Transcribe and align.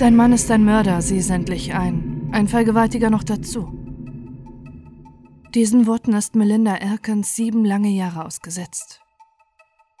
Dein 0.00 0.16
Mann 0.16 0.32
ist 0.32 0.50
ein 0.50 0.64
Mörder, 0.64 1.02
sieh 1.02 1.20
endlich 1.30 1.74
ein. 1.74 2.30
Ein 2.32 2.48
Vergewaltiger 2.48 3.10
noch 3.10 3.22
dazu. 3.22 3.70
Diesen 5.54 5.86
Worten 5.86 6.14
ist 6.14 6.34
Melinda 6.34 6.74
Erkens 6.74 7.36
sieben 7.36 7.66
lange 7.66 7.90
Jahre 7.90 8.24
ausgesetzt. 8.24 9.02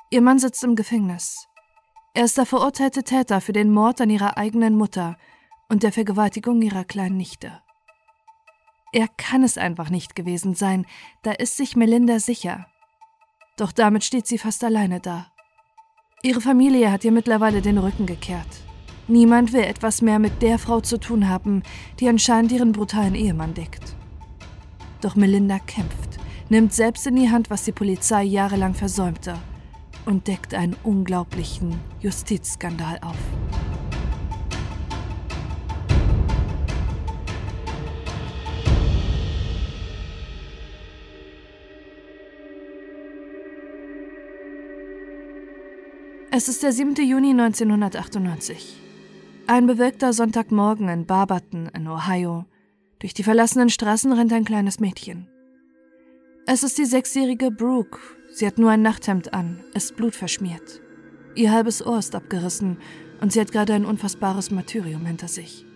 Ihr 0.08 0.22
Mann 0.22 0.38
sitzt 0.38 0.64
im 0.64 0.74
Gefängnis. 0.74 1.46
Er 2.14 2.24
ist 2.24 2.38
der 2.38 2.46
verurteilte 2.46 3.04
Täter 3.04 3.42
für 3.42 3.52
den 3.52 3.70
Mord 3.70 4.00
an 4.00 4.08
ihrer 4.08 4.38
eigenen 4.38 4.74
Mutter 4.74 5.18
und 5.68 5.82
der 5.82 5.92
Vergewaltigung 5.92 6.62
ihrer 6.62 6.84
kleinen 6.84 7.18
Nichte. 7.18 7.60
Er 8.94 9.08
kann 9.18 9.42
es 9.42 9.58
einfach 9.58 9.90
nicht 9.90 10.16
gewesen 10.16 10.54
sein, 10.54 10.86
da 11.20 11.32
ist 11.32 11.58
sich 11.58 11.76
Melinda 11.76 12.20
sicher. 12.20 12.68
Doch 13.58 13.70
damit 13.70 14.02
steht 14.04 14.26
sie 14.26 14.38
fast 14.38 14.64
alleine 14.64 15.00
da. 15.00 15.26
Ihre 16.22 16.40
Familie 16.40 16.90
hat 16.90 17.04
ihr 17.04 17.12
mittlerweile 17.12 17.60
den 17.60 17.76
Rücken 17.76 18.06
gekehrt. 18.06 18.62
Niemand 19.10 19.52
will 19.52 19.64
etwas 19.64 20.02
mehr 20.02 20.20
mit 20.20 20.40
der 20.40 20.56
Frau 20.56 20.80
zu 20.80 20.96
tun 20.96 21.28
haben, 21.28 21.64
die 21.98 22.08
anscheinend 22.08 22.52
ihren 22.52 22.70
brutalen 22.70 23.16
Ehemann 23.16 23.54
deckt. 23.54 23.96
Doch 25.00 25.16
Melinda 25.16 25.58
kämpft, 25.58 26.20
nimmt 26.48 26.72
selbst 26.72 27.08
in 27.08 27.16
die 27.16 27.28
Hand, 27.28 27.50
was 27.50 27.64
die 27.64 27.72
Polizei 27.72 28.22
jahrelang 28.22 28.72
versäumte 28.72 29.34
und 30.06 30.28
deckt 30.28 30.54
einen 30.54 30.76
unglaublichen 30.84 31.80
Justizskandal 31.98 33.00
auf. 33.02 33.16
Es 46.30 46.46
ist 46.46 46.62
der 46.62 46.70
7. 46.70 46.94
Juni 46.94 47.30
1998. 47.30 48.89
Ein 49.50 49.66
bewölkter 49.66 50.12
Sonntagmorgen 50.12 50.88
in 50.88 51.06
Barberton 51.06 51.68
in 51.74 51.88
Ohio. 51.88 52.44
Durch 53.00 53.14
die 53.14 53.24
verlassenen 53.24 53.68
Straßen 53.68 54.12
rennt 54.12 54.32
ein 54.32 54.44
kleines 54.44 54.78
Mädchen. 54.78 55.26
Es 56.46 56.62
ist 56.62 56.78
die 56.78 56.84
sechsjährige 56.84 57.50
Brooke. 57.50 57.98
Sie 58.30 58.46
hat 58.46 58.58
nur 58.58 58.70
ein 58.70 58.82
Nachthemd 58.82 59.34
an, 59.34 59.64
ist 59.74 59.96
blutverschmiert. 59.96 60.80
Ihr 61.34 61.50
halbes 61.50 61.84
Ohr 61.84 61.98
ist 61.98 62.14
abgerissen 62.14 62.78
und 63.20 63.32
sie 63.32 63.40
hat 63.40 63.50
gerade 63.50 63.74
ein 63.74 63.86
unfassbares 63.86 64.52
Martyrium 64.52 65.04
hinter 65.04 65.26
sich. 65.26 65.66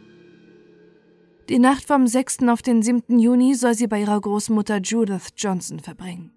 Die 1.48 1.58
Nacht 1.58 1.84
vom 1.84 2.06
6. 2.06 2.44
auf 2.46 2.62
den 2.62 2.80
7. 2.80 3.18
Juni 3.18 3.56
soll 3.56 3.74
sie 3.74 3.88
bei 3.88 4.02
ihrer 4.02 4.20
Großmutter 4.20 4.76
Judith 4.76 5.30
Johnson 5.36 5.80
verbringen. 5.80 6.30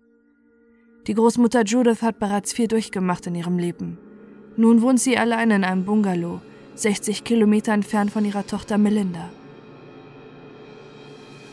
Die 1.06 1.14
Großmutter 1.14 1.66
Judith 1.66 2.02
hat 2.02 2.18
bereits 2.18 2.52
viel 2.52 2.68
durchgemacht 2.68 3.28
in 3.28 3.36
ihrem 3.36 3.60
Leben. 3.60 4.00
Nun 4.56 4.82
wohnt 4.82 5.00
sie 5.00 5.20
allein 5.20 5.52
in 5.52 5.64
einem 5.64 5.86
Bungalow, 5.86 6.42
60 6.80 7.24
Kilometer 7.24 7.74
entfernt 7.74 8.12
von 8.12 8.24
ihrer 8.24 8.46
Tochter 8.46 8.78
Melinda. 8.78 9.30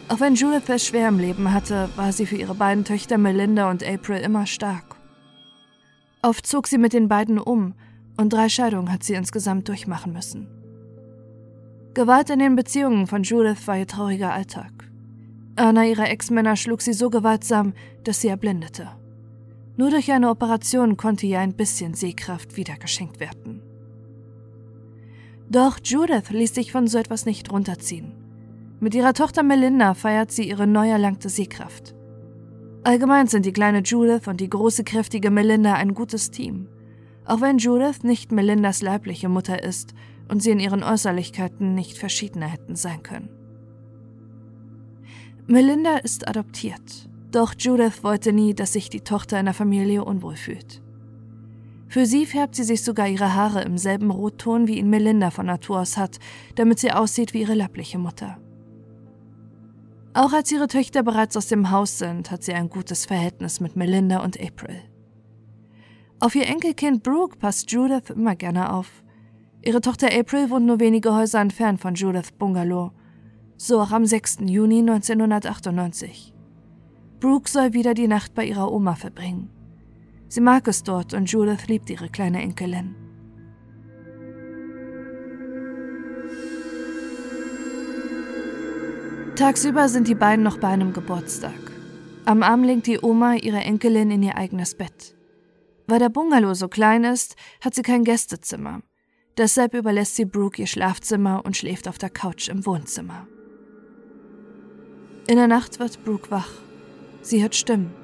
Auch 0.09 0.21
wenn 0.21 0.35
Judith 0.35 0.69
es 0.69 0.87
schwer 0.87 1.09
im 1.09 1.19
Leben 1.19 1.53
hatte, 1.53 1.89
war 1.97 2.13
sie 2.13 2.27
für 2.27 2.37
ihre 2.37 2.55
beiden 2.55 2.85
Töchter 2.85 3.17
Melinda 3.17 3.71
und 3.71 3.83
April 3.83 4.19
immer 4.19 4.47
stark. 4.47 4.97
Oft 6.23 6.47
zog 6.47 6.67
sie 6.67 6.79
mit 6.79 6.93
den 6.93 7.09
beiden 7.09 7.39
um 7.39 7.75
und 8.17 8.33
drei 8.33 8.49
Scheidungen 8.49 8.93
hat 8.93 9.03
sie 9.03 9.15
insgesamt 9.15 9.69
durchmachen 9.69 10.13
müssen. 10.13 10.47
Gewalt 11.95 12.29
in 12.29 12.39
den 12.39 12.55
Beziehungen 12.55 13.07
von 13.07 13.23
Judith 13.23 13.67
war 13.67 13.79
ihr 13.79 13.87
trauriger 13.87 14.33
Alltag. 14.33 14.73
Einer 15.57 15.85
ihrer 15.85 16.11
Ex-Männer 16.11 16.57
schlug 16.57 16.83
sie 16.83 16.93
so 16.93 17.09
gewaltsam, 17.09 17.73
dass 18.03 18.21
sie 18.21 18.29
erblindete. 18.29 18.89
Nur 19.77 19.91
durch 19.91 20.13
eine 20.13 20.29
Operation 20.29 20.97
konnte 20.97 21.27
ihr 21.27 21.41
ein 21.41 21.55
bisschen 21.55 21.95
Sehkraft 21.95 22.57
wiedergeschenkt 22.57 23.21
werden. 23.21 23.63
Doch 25.49 25.79
Judith 25.83 26.31
ließ 26.31 26.55
sich 26.55 26.73
von 26.73 26.87
so 26.87 26.99
etwas 26.99 27.27
nicht 27.27 27.53
runterziehen. 27.53 28.13
Mit 28.81 28.95
ihrer 28.95 29.15
Tochter 29.15 29.43
Melinda 29.43 29.95
feiert 29.95 30.31
sie 30.31 30.49
ihre 30.49 30.67
neu 30.67 30.89
erlangte 30.89 31.29
Sehkraft. 31.29 31.95
Allgemein 32.83 33.29
sind 33.29 33.47
die 33.47 33.53
kleine 33.53 33.81
Judith 33.81 34.27
und 34.27 34.41
die 34.41 34.51
große, 34.51 34.85
kräftige 34.85 35.31
Melinda 35.31 35.75
ein 35.75 35.95
gutes 35.95 36.31
Team. 36.31 36.69
Auch 37.25 37.41
wenn 37.41 37.59
Judith 37.59 38.03
nicht 38.03 38.33
Melindas 38.33 38.83
leibliche 38.83 39.29
Mutter 39.29 39.63
ist 39.63 39.95
und 40.29 40.43
sie 40.43 40.51
in 40.51 40.61
ihren 40.61 40.83
Äußerlichkeiten 40.83 41.75
nicht 41.75 41.97
verschiedener 41.97 42.47
hätten 42.47 42.77
sein 42.77 43.03
können. 43.03 43.31
Melinda 45.47 45.97
ist 45.99 46.29
adoptiert 46.29 47.09
doch 47.35 47.55
Judith 47.59 48.05
wollte 48.05 48.33
nie, 48.33 48.55
dass 48.55 48.75
sich 48.75 48.91
die 48.91 49.01
Tochter 49.01 49.41
in 49.41 49.47
der 49.47 49.55
Familie 49.55 50.05
unwohl 50.05 50.37
fühlt. 50.37 50.81
Für 51.95 52.07
sie 52.07 52.27
färbt 52.27 52.57
sie 52.57 52.65
sich 52.65 52.83
sogar 52.83 53.07
ihre 53.07 53.37
Haare 53.37 53.63
im 53.63 53.79
selben 53.79 54.11
Rotton, 54.11 54.67
wie 54.67 54.81
ihn 54.81 54.91
Melinda 54.91 55.31
von 55.31 55.47
Natur 55.47 55.79
aus 55.79 55.97
hat, 55.97 56.19
damit 56.57 56.81
sie 56.81 56.91
aussieht 56.91 57.35
wie 57.35 57.43
ihre 57.43 57.55
leibliche 57.55 57.99
Mutter. 57.99 58.41
Auch 60.13 60.33
als 60.33 60.51
ihre 60.51 60.67
Töchter 60.67 61.05
bereits 61.05 61.37
aus 61.37 61.47
dem 61.47 61.71
Haus 61.71 61.99
sind, 61.99 62.33
hat 62.33 62.43
sie 62.43 62.53
ein 62.53 62.69
gutes 62.69 63.07
Verhältnis 63.07 63.61
mit 63.61 63.77
Melinda 63.77 64.25
und 64.25 64.41
April. 64.41 64.75
Auf 66.19 66.35
ihr 66.35 66.49
Enkelkind 66.49 67.05
Brooke 67.05 67.37
passt 67.37 67.71
Judith 67.71 68.11
immer 68.11 68.35
gerne 68.35 68.73
auf. 68.73 69.05
Ihre 69.63 69.81
Tochter 69.81 70.09
April 70.13 70.51
wohnt 70.51 70.67
nur 70.67 70.81
wenige 70.81 71.15
Häuser 71.15 71.41
entfernt 71.41 71.81
von 71.81 71.95
Judith 71.95 72.33
Bungalow, 72.37 72.91
so 73.57 73.81
auch 73.81 73.93
am 73.93 74.05
6. 74.05 74.39
Juni 74.47 74.81
1998. 74.81 76.35
Brooke 77.21 77.49
soll 77.49 77.73
wieder 77.73 77.95
die 77.95 78.09
Nacht 78.09 78.35
bei 78.35 78.45
ihrer 78.47 78.73
Oma 78.73 78.97
verbringen. 78.97 79.49
Sie 80.35 80.41
mag 80.41 80.67
es 80.67 80.83
dort 80.83 81.15
und 81.15 81.31
Judith 81.31 81.69
liebt 81.69 81.89
ihre 81.91 82.09
kleine 82.09 82.43
Enkelin. 82.43 82.97
Tagsüber 89.37 89.89
sind 89.89 90.09
die 90.09 90.17
beiden 90.17 90.43
noch 90.43 90.59
bei 90.59 90.67
einem 90.67 90.93
Geburtstag. 90.93 91.55
Am 92.25 92.43
Abend 92.43 92.67
legt 92.67 92.89
die 92.89 92.99
Oma 93.01 93.35
ihre 93.35 93.59
Enkelin 93.59 94.11
in 94.11 94.25
ihr 94.25 94.37
eigenes 94.37 94.75
Bett. 94.75 95.15
Weil 95.87 96.01
der 96.01 96.09
Bungalow 96.09 96.55
so 96.55 96.67
klein 96.67 97.05
ist, 97.05 97.37
hat 97.61 97.77
sie 97.77 97.83
kein 97.83 98.03
Gästezimmer. 98.03 98.83
Deshalb 99.39 99.73
überlässt 99.73 100.17
sie 100.17 100.25
Brooke 100.25 100.61
ihr 100.61 100.67
Schlafzimmer 100.67 101.43
und 101.45 101.57
schläft 101.57 101.87
auf 101.87 101.99
der 101.99 102.11
Couch 102.11 102.49
im 102.49 102.67
Wohnzimmer. 102.67 103.29
In 105.29 105.37
der 105.37 105.47
Nacht 105.47 105.79
wird 105.79 106.05
Brooke 106.05 106.33
wach. 106.33 106.51
Sie 107.23 107.41
hört 107.41 107.55
Stimmen. 107.55 108.04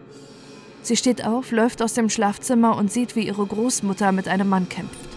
Sie 0.82 0.96
steht 0.96 1.24
auf, 1.24 1.50
läuft 1.50 1.82
aus 1.82 1.94
dem 1.94 2.08
Schlafzimmer 2.08 2.76
und 2.76 2.90
sieht, 2.90 3.16
wie 3.16 3.26
ihre 3.26 3.46
Großmutter 3.46 4.12
mit 4.12 4.28
einem 4.28 4.48
Mann 4.48 4.68
kämpft. 4.68 5.10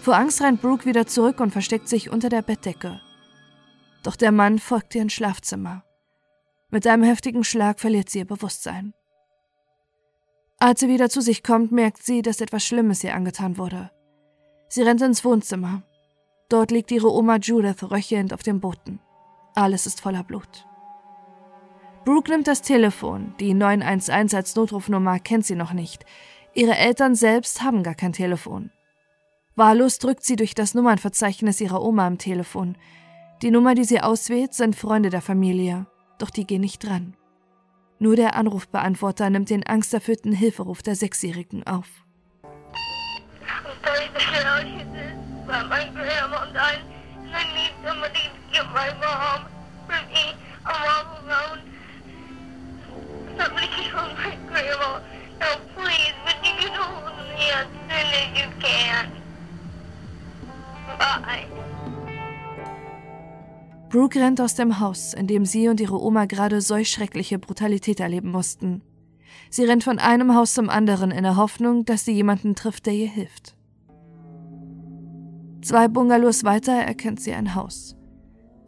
Vor 0.00 0.16
Angst 0.16 0.42
rennt 0.42 0.60
Brooke 0.60 0.84
wieder 0.84 1.06
zurück 1.06 1.40
und 1.40 1.50
versteckt 1.50 1.88
sich 1.88 2.10
unter 2.10 2.28
der 2.28 2.42
Bettdecke. 2.42 3.00
Doch 4.02 4.16
der 4.16 4.32
Mann 4.32 4.58
folgt 4.58 4.94
ihr 4.94 5.02
ins 5.02 5.14
Schlafzimmer. 5.14 5.82
Mit 6.70 6.86
einem 6.86 7.04
heftigen 7.04 7.42
Schlag 7.42 7.80
verliert 7.80 8.10
sie 8.10 8.18
ihr 8.18 8.26
Bewusstsein. 8.26 8.92
Als 10.58 10.80
sie 10.80 10.88
wieder 10.88 11.08
zu 11.08 11.20
sich 11.20 11.42
kommt, 11.42 11.72
merkt 11.72 12.02
sie, 12.02 12.22
dass 12.22 12.40
etwas 12.40 12.64
Schlimmes 12.64 13.02
ihr 13.02 13.14
angetan 13.14 13.58
wurde. 13.58 13.90
Sie 14.68 14.82
rennt 14.82 15.02
ins 15.02 15.24
Wohnzimmer. 15.24 15.82
Dort 16.48 16.70
liegt 16.70 16.90
ihre 16.90 17.12
Oma 17.12 17.36
Judith 17.36 17.82
röchelnd 17.82 18.32
auf 18.32 18.42
dem 18.42 18.60
Boden. 18.60 19.00
Alles 19.54 19.86
ist 19.86 20.00
voller 20.00 20.24
Blut. 20.24 20.66
Brooke 22.04 22.30
nimmt 22.30 22.46
das 22.46 22.60
Telefon. 22.60 23.34
Die 23.40 23.54
911 23.54 24.34
als 24.34 24.56
Notrufnummer 24.56 25.18
kennt 25.18 25.46
sie 25.46 25.54
noch 25.54 25.72
nicht. 25.72 26.04
Ihre 26.52 26.76
Eltern 26.76 27.14
selbst 27.14 27.62
haben 27.62 27.82
gar 27.82 27.94
kein 27.94 28.12
Telefon. 28.12 28.70
Wahllos 29.56 29.98
drückt 29.98 30.22
sie 30.22 30.36
durch 30.36 30.54
das 30.54 30.74
Nummernverzeichnis 30.74 31.60
ihrer 31.60 31.82
Oma 31.82 32.06
am 32.06 32.18
Telefon. 32.18 32.76
Die 33.40 33.50
Nummer, 33.50 33.74
die 33.74 33.84
sie 33.84 34.00
auswählt, 34.00 34.52
sind 34.52 34.76
Freunde 34.76 35.08
der 35.10 35.22
Familie, 35.22 35.86
doch 36.18 36.30
die 36.30 36.46
gehen 36.46 36.60
nicht 36.60 36.84
dran. 36.84 37.16
Nur 37.98 38.16
der 38.16 38.36
Anrufbeantworter 38.36 39.30
nimmt 39.30 39.48
den 39.48 39.66
angsterfüllten 39.66 40.32
Hilferuf 40.32 40.82
der 40.82 40.96
Sechsjährigen 40.96 41.66
auf. 41.66 41.88
As 57.54 57.66
soon 57.66 57.90
as 57.90 58.38
you 58.38 58.48
can? 58.60 59.12
Bye. 60.98 61.46
Brooke 63.88 64.18
rennt 64.18 64.40
aus 64.40 64.54
dem 64.56 64.80
Haus, 64.80 65.14
in 65.14 65.26
dem 65.26 65.44
sie 65.44 65.68
und 65.68 65.80
ihre 65.80 66.02
Oma 66.02 66.24
gerade 66.24 66.60
solch 66.60 66.90
schreckliche 66.90 67.38
Brutalität 67.38 68.00
erleben 68.00 68.30
mussten. 68.30 68.82
Sie 69.50 69.64
rennt 69.64 69.84
von 69.84 69.98
einem 69.98 70.34
Haus 70.34 70.54
zum 70.54 70.68
anderen 70.68 71.10
in 71.12 71.22
der 71.22 71.36
Hoffnung, 71.36 71.84
dass 71.84 72.04
sie 72.04 72.12
jemanden 72.12 72.56
trifft, 72.56 72.86
der 72.86 72.94
ihr 72.94 73.08
hilft. 73.08 73.56
Zwei 75.62 75.88
Bungalows 75.88 76.44
weiter 76.44 76.72
erkennt 76.72 77.20
sie 77.20 77.32
ein 77.32 77.54
Haus. 77.54 77.96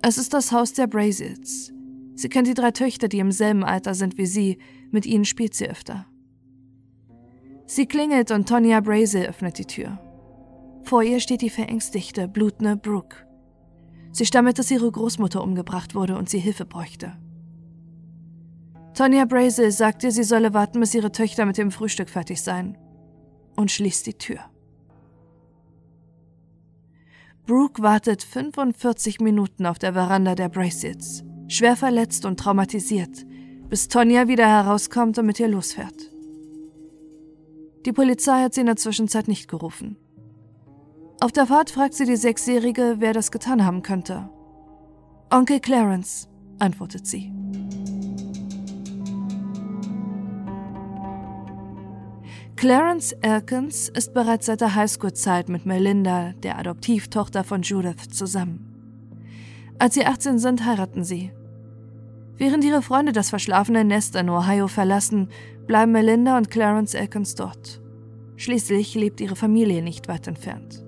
Es 0.01 0.17
ist 0.17 0.33
das 0.33 0.53
Haus 0.53 0.73
der 0.73 0.87
Brazils. 0.87 1.73
Sie 2.15 2.29
kennt 2.29 2.47
die 2.47 2.55
drei 2.55 2.71
Töchter, 2.71 3.09
die 3.09 3.19
im 3.19 3.33
selben 3.33 3.65
Alter 3.65 3.95
sind 3.95 4.19
wie 4.19 4.27
sie. 4.27 4.59
Mit 4.91 5.05
ihnen 5.05 5.25
spielt 5.25 5.55
sie 5.55 5.69
öfter. 5.69 6.07
Sie 7.67 7.87
klingelt 7.87 8.31
und 8.31 8.49
Tonya 8.49 8.81
Brazel 8.81 9.27
öffnet 9.27 9.59
die 9.59 9.65
Tür. 9.65 9.99
Vor 10.85 11.03
ihr 11.03 11.19
steht 11.19 11.43
die 11.43 11.51
verängstigte, 11.51 12.29
blutende 12.29 12.77
Brooke. 12.77 13.17
Sie 14.13 14.25
stammelt, 14.25 14.59
dass 14.59 14.71
ihre 14.71 14.91
Großmutter 14.91 15.43
umgebracht 15.43 15.97
wurde 15.97 16.17
und 16.17 16.29
sie 16.31 16.39
Hilfe 16.39 16.65
bräuchte. 16.65 17.13
Tonya 18.95 19.25
Brazel 19.25 19.73
sagt 19.73 20.05
ihr, 20.05 20.13
sie 20.13 20.23
solle 20.23 20.55
warten, 20.55 20.81
bis 20.81 20.95
ihre 20.95 21.11
Töchter 21.11 21.45
mit 21.45 21.59
dem 21.59 21.73
Frühstück 21.73 22.09
fertig 22.09 22.41
seien 22.41 22.79
und 23.57 23.71
schließt 23.71 24.07
die 24.07 24.15
Tür. 24.15 24.39
Brooke 27.47 27.83
wartet 27.83 28.23
45 28.23 29.21
Minuten 29.21 29.67
auf 29.67 29.79
der 29.79 29.93
Veranda 29.93 30.35
der 30.35 30.49
Bracets, 30.49 31.25
schwer 31.49 31.77
verletzt 31.77 32.25
und 32.25 32.39
traumatisiert, 32.41 33.27
bis 33.69 33.89
Tonya 33.89 34.29
wieder 34.29 34.49
herauskommt 34.49 35.19
und 35.19 35.27
mit 35.27 35.41
ihr 35.41 35.49
losfährt. 35.49 36.16
Die 37.87 37.93
Polizei 37.93 38.43
hat 38.43 38.53
sie 38.53 38.63
in 38.63 38.67
der 38.67 38.75
Zwischenzeit 38.75 39.29
nicht 39.29 39.49
gerufen. 39.49 39.97
Auf 41.21 41.31
der 41.31 41.47
Fahrt 41.47 41.71
fragt 41.71 41.95
sie 41.95 42.05
die 42.05 42.17
Sechsjährige, 42.17 42.97
wer 42.99 43.13
das 43.13 43.31
getan 43.31 43.65
haben 43.65 43.83
könnte. 43.83 44.29
Onkel 45.31 45.61
Clarence, 45.61 46.29
antwortet 46.59 47.07
sie. 47.07 47.33
Clarence 52.57 53.13
Elkins 53.21 53.89
ist 53.89 54.13
bereits 54.13 54.47
seit 54.47 54.63
der 54.63 54.75
Highschool-Zeit 54.75 55.49
mit 55.49 55.65
Melinda, 55.65 56.33
der 56.43 56.59
Adoptivtochter 56.59 57.45
von 57.45 57.63
Judith, 57.63 58.09
zusammen. 58.11 58.67
Als 59.79 59.95
sie 59.95 60.07
18 60.07 60.41
sind, 60.41 60.65
heiraten 60.65 61.05
sie. 61.05 61.31
Während 62.37 62.65
ihre 62.65 62.83
Freunde 62.83 63.13
das 63.13 63.31
verschlafene 63.31 63.85
Nest 63.85 64.17
in 64.17 64.29
Ohio 64.29 64.69
verlassen, 64.69 65.29
bleiben 65.67 65.93
Melinda 65.93 66.37
und 66.37 66.51
Clarence 66.51 66.95
Elkins 66.95 67.35
dort. 67.35 67.81
Schließlich 68.37 68.95
lebt 68.95 69.21
ihre 69.21 69.37
Familie 69.37 69.83
nicht 69.83 70.09
weit 70.09 70.27
entfernt. 70.27 70.85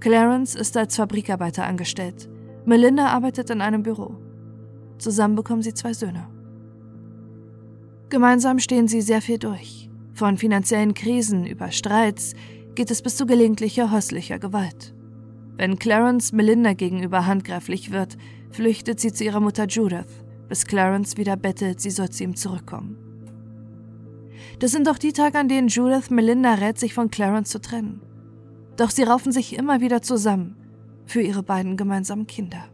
Clarence 0.00 0.54
ist 0.54 0.76
als 0.76 0.96
Fabrikarbeiter 0.96 1.64
angestellt. 1.64 2.28
Melinda 2.64 3.08
arbeitet 3.08 3.50
in 3.50 3.60
einem 3.60 3.82
Büro. 3.82 4.16
Zusammen 4.98 5.34
bekommen 5.34 5.62
sie 5.62 5.74
zwei 5.74 5.92
Söhne. 5.92 6.28
Gemeinsam 8.08 8.58
stehen 8.58 8.88
sie 8.88 9.02
sehr 9.02 9.20
viel 9.20 9.38
durch. 9.38 9.90
Von 10.14 10.38
finanziellen 10.38 10.94
Krisen 10.94 11.46
über 11.46 11.70
Streits 11.70 12.34
geht 12.74 12.90
es 12.90 13.02
bis 13.02 13.16
zu 13.16 13.26
gelegentlicher 13.26 13.90
häuslicher 13.90 14.38
Gewalt. 14.38 14.94
Wenn 15.56 15.78
Clarence 15.78 16.32
Melinda 16.32 16.72
gegenüber 16.72 17.26
handgreiflich 17.26 17.90
wird, 17.90 18.16
flüchtet 18.50 19.00
sie 19.00 19.12
zu 19.12 19.24
ihrer 19.24 19.40
Mutter 19.40 19.66
Judith, 19.66 20.24
bis 20.48 20.66
Clarence 20.66 21.16
wieder 21.16 21.36
bettelt, 21.36 21.80
sie 21.80 21.90
soll 21.90 22.08
zu 22.10 22.24
ihm 22.24 22.36
zurückkommen. 22.36 23.07
Das 24.58 24.72
sind 24.72 24.88
auch 24.88 24.98
die 24.98 25.12
Tage, 25.12 25.38
an 25.38 25.48
denen 25.48 25.68
Judith 25.68 26.10
Melinda 26.10 26.54
rät, 26.54 26.78
sich 26.78 26.94
von 26.94 27.10
Clarence 27.10 27.50
zu 27.50 27.60
trennen. 27.60 28.02
Doch 28.76 28.90
sie 28.90 29.02
raufen 29.02 29.32
sich 29.32 29.56
immer 29.56 29.80
wieder 29.80 30.02
zusammen 30.02 30.56
für 31.06 31.20
ihre 31.20 31.42
beiden 31.42 31.76
gemeinsamen 31.76 32.26
Kinder. 32.26 32.64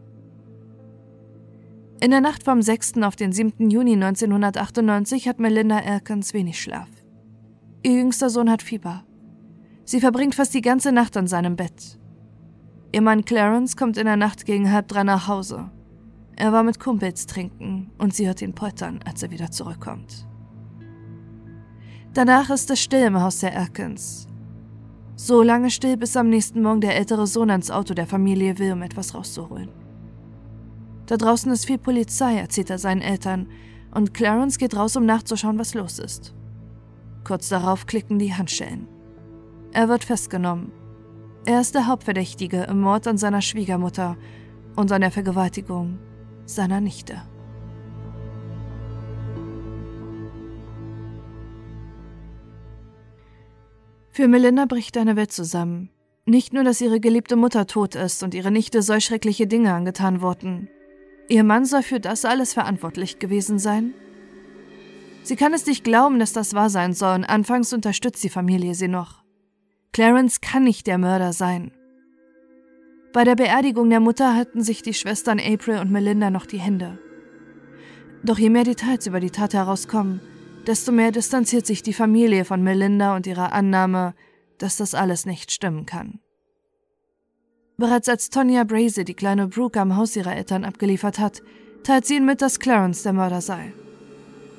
In 2.01 2.11
der 2.11 2.21
Nacht 2.21 2.43
vom 2.43 2.61
6. 2.61 3.01
auf 3.03 3.15
den 3.15 3.31
7. 3.31 3.69
Juni 3.69 3.93
1998 3.93 5.27
hat 5.27 5.39
Melinda 5.39 5.79
Elkins 5.79 6.33
wenig 6.33 6.61
Schlaf. 6.61 6.89
Ihr 7.83 7.93
jüngster 7.93 8.29
Sohn 8.29 8.49
hat 8.49 8.61
Fieber. 8.61 9.03
Sie 9.85 9.99
verbringt 9.99 10.35
fast 10.35 10.53
die 10.53 10.61
ganze 10.61 10.91
Nacht 10.91 11.15
an 11.15 11.27
seinem 11.27 11.55
Bett. 11.55 11.97
Ihr 12.91 13.01
Mann 13.01 13.25
Clarence 13.25 13.77
kommt 13.77 13.97
in 13.97 14.05
der 14.05 14.17
Nacht 14.17 14.45
gegen 14.45 14.71
halb 14.71 14.87
drei 14.87 15.03
nach 15.03 15.27
Hause. 15.27 15.69
Er 16.35 16.51
war 16.51 16.63
mit 16.63 16.79
Kumpels 16.79 17.27
trinken 17.27 17.91
und 17.97 18.13
sie 18.13 18.27
hört 18.27 18.41
ihn 18.41 18.53
poltern, 18.53 18.99
als 19.05 19.23
er 19.23 19.31
wieder 19.31 19.51
zurückkommt. 19.51 20.27
Danach 22.15 22.49
ist 22.49 22.71
es 22.71 22.79
still 22.79 23.07
im 23.07 23.21
Haus 23.21 23.39
der 23.39 23.53
Erkins. 23.53 24.25
So 25.17 25.41
lange 25.41 25.69
still, 25.69 25.97
bis 25.97 26.15
am 26.15 26.29
nächsten 26.29 26.61
Morgen 26.61 26.79
der 26.79 26.95
ältere 26.95 27.27
Sohn 27.27 27.49
ans 27.49 27.69
Auto 27.69 27.93
der 27.93 28.07
Familie 28.07 28.57
will, 28.57 28.71
um 28.71 28.83
etwas 28.83 29.13
rauszuholen. 29.13 29.69
Da 31.07 31.17
draußen 31.17 31.51
ist 31.51 31.65
viel 31.65 31.77
Polizei, 31.77 32.37
erzählt 32.37 32.69
er 32.69 32.77
seinen 32.79 33.01
Eltern, 33.01 33.49
und 33.93 34.13
Clarence 34.13 34.57
geht 34.57 34.77
raus, 34.77 34.95
um 34.95 35.05
nachzuschauen, 35.05 35.59
was 35.59 35.73
los 35.73 35.99
ist. 35.99 36.33
Kurz 37.25 37.49
darauf 37.49 37.85
klicken 37.85 38.17
die 38.17 38.33
Handschellen. 38.33 38.87
Er 39.73 39.89
wird 39.89 40.05
festgenommen. 40.05 40.71
Er 41.45 41.59
ist 41.59 41.75
der 41.75 41.87
Hauptverdächtige 41.87 42.63
im 42.63 42.79
Mord 42.79 43.07
an 43.07 43.17
seiner 43.17 43.41
Schwiegermutter 43.41 44.15
und 44.77 44.89
an 44.93 45.01
der 45.01 45.11
Vergewaltigung 45.11 45.99
seiner 46.45 46.79
Nichte. 46.79 47.21
Für 54.15 54.29
Melinda 54.29 54.63
bricht 54.63 54.95
eine 54.95 55.17
Welt 55.17 55.33
zusammen. 55.33 55.89
Nicht 56.25 56.53
nur, 56.53 56.63
dass 56.63 56.79
ihre 56.79 57.01
geliebte 57.01 57.35
Mutter 57.35 57.67
tot 57.67 57.95
ist 57.95 58.23
und 58.23 58.33
ihre 58.33 58.49
Nichte 58.49 58.81
solch 58.81 59.03
schreckliche 59.03 59.45
Dinge 59.45 59.73
angetan 59.73 60.21
wurden. 60.21 60.69
Ihr 61.27 61.43
Mann 61.43 61.65
soll 61.65 61.83
für 61.83 61.99
das 61.99 62.23
alles 62.23 62.53
verantwortlich 62.53 63.19
gewesen 63.19 63.59
sein. 63.59 63.93
Sie 65.23 65.35
kann 65.35 65.53
es 65.53 65.65
nicht 65.65 65.83
glauben, 65.83 66.17
dass 66.17 66.31
das 66.31 66.53
wahr 66.53 66.69
sein 66.69 66.93
soll, 66.93 67.13
und 67.13 67.23
anfangs 67.25 67.73
unterstützt 67.73 68.23
die 68.23 68.29
Familie 68.29 68.73
sie 68.73 68.87
noch. 68.87 69.21
Clarence 69.91 70.39
kann 70.39 70.63
nicht 70.63 70.87
der 70.87 70.97
Mörder 70.97 71.33
sein. 71.33 71.73
Bei 73.11 73.25
der 73.25 73.35
Beerdigung 73.35 73.89
der 73.89 73.99
Mutter 73.99 74.33
halten 74.33 74.63
sich 74.63 74.81
die 74.81 74.93
Schwestern 74.93 75.41
April 75.41 75.79
und 75.79 75.91
Melinda 75.91 76.29
noch 76.29 76.45
die 76.45 76.59
Hände. 76.61 76.99
Doch 78.23 78.39
je 78.39 78.49
mehr 78.49 78.63
Details 78.63 79.07
über 79.07 79.19
die 79.19 79.31
Tat 79.31 79.53
herauskommen, 79.53 80.21
desto 80.67 80.91
mehr 80.91 81.11
distanziert 81.11 81.65
sich 81.65 81.83
die 81.83 81.93
Familie 81.93 82.45
von 82.45 82.63
Melinda 82.63 83.15
und 83.15 83.27
ihrer 83.27 83.53
Annahme, 83.53 84.13
dass 84.57 84.77
das 84.77 84.93
alles 84.93 85.25
nicht 85.25 85.51
stimmen 85.51 85.85
kann. 85.85 86.19
Bereits 87.77 88.07
als 88.07 88.29
Tonya 88.29 88.63
Braze 88.63 89.03
die 89.03 89.13
kleine 89.13 89.47
Brooke 89.47 89.79
am 89.79 89.97
Haus 89.97 90.15
ihrer 90.15 90.35
Eltern 90.35 90.63
abgeliefert 90.63 91.19
hat, 91.19 91.41
teilt 91.83 92.05
sie 92.05 92.15
ihnen 92.15 92.25
mit, 92.25 92.41
dass 92.41 92.59
Clarence 92.59 93.03
der 93.03 93.13
Mörder 93.13 93.41
sei. 93.41 93.73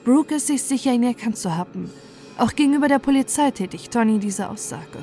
Brooke 0.05 0.35
ist 0.35 0.49
sich 0.49 0.63
sicher, 0.63 0.93
ihn 0.93 1.03
erkannt 1.03 1.39
zu 1.39 1.57
haben. 1.57 1.91
Auch 2.39 2.55
gegenüber 2.55 2.89
der 2.89 2.99
Polizei 2.99 3.51
tätigt 3.51 3.93
Tony 3.93 4.19
diese 4.19 4.51
Aussage. 4.51 4.99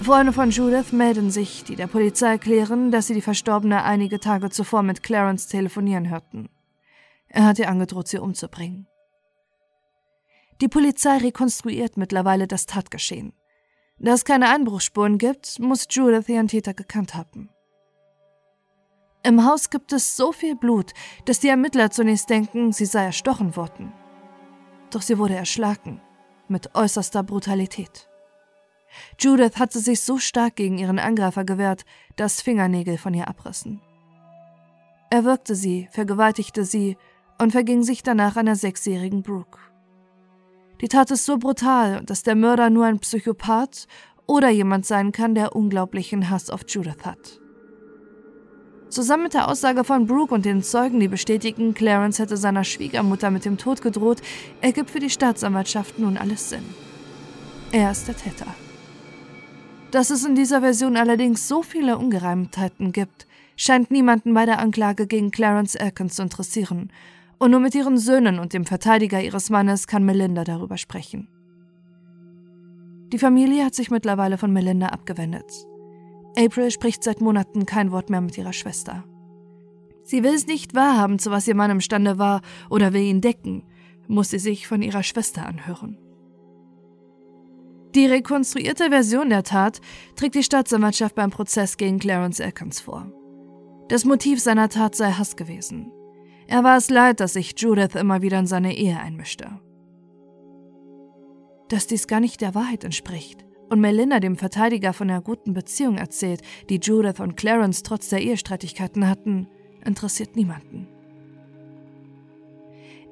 Freunde 0.00 0.32
von 0.32 0.50
Judith 0.50 0.92
melden 0.92 1.30
sich, 1.30 1.62
die 1.64 1.76
der 1.76 1.86
Polizei 1.86 2.32
erklären, 2.32 2.90
dass 2.90 3.06
sie 3.06 3.14
die 3.14 3.22
Verstorbene 3.22 3.84
einige 3.84 4.18
Tage 4.18 4.50
zuvor 4.50 4.82
mit 4.82 5.02
Clarence 5.02 5.46
telefonieren 5.46 6.10
hörten. 6.10 6.50
Er 7.28 7.44
hat 7.44 7.58
ihr 7.58 7.70
angedroht, 7.70 8.08
sie 8.08 8.18
umzubringen. 8.18 8.86
Die 10.64 10.68
Polizei 10.68 11.18
rekonstruiert 11.18 11.98
mittlerweile 11.98 12.46
das 12.46 12.64
Tatgeschehen. 12.64 13.34
Da 13.98 14.14
es 14.14 14.24
keine 14.24 14.48
Einbruchsspuren 14.48 15.18
gibt, 15.18 15.58
muss 15.58 15.86
Judith 15.90 16.26
ihren 16.30 16.48
Täter 16.48 16.72
gekannt 16.72 17.14
haben. 17.14 17.50
Im 19.22 19.44
Haus 19.44 19.68
gibt 19.68 19.92
es 19.92 20.16
so 20.16 20.32
viel 20.32 20.56
Blut, 20.56 20.92
dass 21.26 21.40
die 21.40 21.48
Ermittler 21.48 21.90
zunächst 21.90 22.30
denken, 22.30 22.72
sie 22.72 22.86
sei 22.86 23.04
erstochen 23.04 23.56
worden. 23.56 23.92
Doch 24.90 25.02
sie 25.02 25.18
wurde 25.18 25.34
erschlagen, 25.34 26.00
mit 26.48 26.74
äußerster 26.74 27.22
Brutalität. 27.22 28.08
Judith 29.20 29.58
hatte 29.58 29.80
sich 29.80 30.00
so 30.00 30.16
stark 30.16 30.56
gegen 30.56 30.78
ihren 30.78 30.98
Angreifer 30.98 31.44
gewehrt, 31.44 31.84
dass 32.16 32.40
Fingernägel 32.40 32.96
von 32.96 33.12
ihr 33.12 33.28
abrissen. 33.28 33.82
Er 35.10 35.24
wirkte 35.24 35.56
sie, 35.56 35.90
vergewaltigte 35.90 36.64
sie 36.64 36.96
und 37.38 37.50
verging 37.50 37.82
sich 37.82 38.02
danach 38.02 38.36
einer 38.36 38.56
sechsjährigen 38.56 39.22
Brooke. 39.22 39.58
Die 40.84 40.88
Tat 40.88 41.10
ist 41.10 41.24
so 41.24 41.38
brutal, 41.38 42.02
dass 42.04 42.24
der 42.24 42.34
Mörder 42.34 42.68
nur 42.68 42.84
ein 42.84 42.98
Psychopath 42.98 43.88
oder 44.26 44.50
jemand 44.50 44.84
sein 44.84 45.12
kann, 45.12 45.34
der 45.34 45.56
unglaublichen 45.56 46.28
Hass 46.28 46.50
auf 46.50 46.60
Judith 46.68 47.06
hat. 47.06 47.40
Zusammen 48.90 49.22
mit 49.22 49.32
der 49.32 49.48
Aussage 49.48 49.82
von 49.82 50.06
Brooke 50.06 50.34
und 50.34 50.44
den 50.44 50.62
Zeugen, 50.62 51.00
die 51.00 51.08
bestätigen, 51.08 51.72
Clarence 51.72 52.18
hätte 52.18 52.36
seiner 52.36 52.64
Schwiegermutter 52.64 53.30
mit 53.30 53.46
dem 53.46 53.56
Tod 53.56 53.80
gedroht, 53.80 54.20
ergibt 54.60 54.90
für 54.90 55.00
die 55.00 55.08
Staatsanwaltschaft 55.08 55.98
nun 55.98 56.18
alles 56.18 56.50
Sinn. 56.50 56.66
Er 57.72 57.90
ist 57.90 58.06
der 58.06 58.18
Täter. 58.18 58.54
Dass 59.90 60.10
es 60.10 60.22
in 60.26 60.34
dieser 60.34 60.60
Version 60.60 60.98
allerdings 60.98 61.48
so 61.48 61.62
viele 61.62 61.96
Ungereimtheiten 61.96 62.92
gibt, 62.92 63.26
scheint 63.56 63.90
niemanden 63.90 64.34
bei 64.34 64.44
der 64.44 64.58
Anklage 64.58 65.06
gegen 65.06 65.30
Clarence 65.30 65.76
Elkins 65.76 66.16
zu 66.16 66.22
interessieren 66.22 66.90
und 67.44 67.50
nur 67.50 67.60
mit 67.60 67.74
ihren 67.74 67.98
Söhnen 67.98 68.38
und 68.38 68.54
dem 68.54 68.64
Verteidiger 68.64 69.22
ihres 69.22 69.50
Mannes 69.50 69.86
kann 69.86 70.02
Melinda 70.02 70.44
darüber 70.44 70.78
sprechen. 70.78 71.28
Die 73.12 73.18
Familie 73.18 73.66
hat 73.66 73.74
sich 73.74 73.90
mittlerweile 73.90 74.38
von 74.38 74.50
Melinda 74.50 74.86
abgewendet. 74.86 75.44
April 76.38 76.70
spricht 76.70 77.04
seit 77.04 77.20
Monaten 77.20 77.66
kein 77.66 77.92
Wort 77.92 78.08
mehr 78.08 78.22
mit 78.22 78.38
ihrer 78.38 78.54
Schwester. 78.54 79.04
Sie 80.04 80.22
will 80.22 80.32
es 80.32 80.46
nicht 80.46 80.74
wahrhaben, 80.74 81.18
zu 81.18 81.30
was 81.30 81.46
ihr 81.46 81.54
Mann 81.54 81.70
imstande 81.70 82.16
war, 82.16 82.40
oder 82.70 82.94
will 82.94 83.02
ihn 83.02 83.20
decken, 83.20 83.62
muss 84.08 84.30
sie 84.30 84.38
sich 84.38 84.66
von 84.66 84.80
ihrer 84.80 85.02
Schwester 85.02 85.44
anhören. 85.44 85.98
Die 87.94 88.06
rekonstruierte 88.06 88.88
Version 88.88 89.28
der 89.28 89.42
Tat 89.42 89.82
trägt 90.16 90.34
die 90.34 90.42
Staatsanwaltschaft 90.42 91.14
beim 91.14 91.28
Prozess 91.28 91.76
gegen 91.76 91.98
Clarence 91.98 92.40
Elkins 92.40 92.80
vor. 92.80 93.12
Das 93.88 94.06
Motiv 94.06 94.40
seiner 94.40 94.70
Tat 94.70 94.94
sei 94.94 95.12
Hass 95.12 95.36
gewesen. 95.36 95.92
Er 96.46 96.64
war 96.64 96.76
es 96.76 96.90
leid, 96.90 97.20
dass 97.20 97.34
sich 97.34 97.54
Judith 97.58 97.94
immer 97.94 98.22
wieder 98.22 98.38
in 98.38 98.46
seine 98.46 98.76
Ehe 98.76 98.98
einmischte. 98.98 99.48
Dass 101.68 101.86
dies 101.86 102.06
gar 102.06 102.20
nicht 102.20 102.40
der 102.40 102.54
Wahrheit 102.54 102.84
entspricht, 102.84 103.44
und 103.70 103.80
Melinda 103.80 104.20
dem 104.20 104.36
Verteidiger 104.36 104.92
von 104.92 105.08
der 105.08 105.20
guten 105.20 105.54
Beziehung 105.54 105.96
erzählt, 105.96 106.42
die 106.68 106.78
Judith 106.78 107.20
und 107.20 107.36
Clarence 107.36 107.82
trotz 107.82 108.08
der 108.08 108.20
Ehestreitigkeiten 108.20 109.08
hatten, 109.08 109.48
interessiert 109.84 110.36
niemanden. 110.36 110.86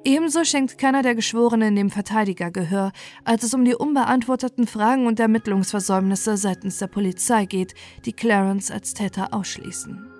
Ebenso 0.05 0.43
schenkt 0.43 0.77
keiner 0.77 1.01
der 1.01 1.15
Geschworenen 1.15 1.75
dem 1.75 1.89
Verteidiger 1.89 2.51
Gehör, 2.51 2.91
als 3.23 3.43
es 3.43 3.53
um 3.53 3.63
die 3.63 3.75
unbeantworteten 3.75 4.67
Fragen 4.67 5.07
und 5.07 5.19
Ermittlungsversäumnisse 5.19 6.35
seitens 6.35 6.77
der 6.77 6.87
Polizei 6.87 7.45
geht, 7.45 7.73
die 8.05 8.11
Clarence 8.11 8.69
als 8.69 8.93
Täter 8.93 9.33
ausschließen. 9.33 10.12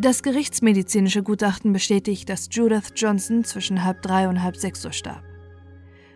Das 0.00 0.22
gerichtsmedizinische 0.22 1.24
Gutachten 1.24 1.72
bestätigt, 1.72 2.28
dass 2.28 2.48
Judith 2.52 2.92
Johnson 2.94 3.42
zwischen 3.42 3.82
halb 3.82 4.00
drei 4.00 4.28
und 4.28 4.44
halb 4.44 4.56
sechs 4.56 4.84
Uhr 4.84 4.92
starb. 4.92 5.24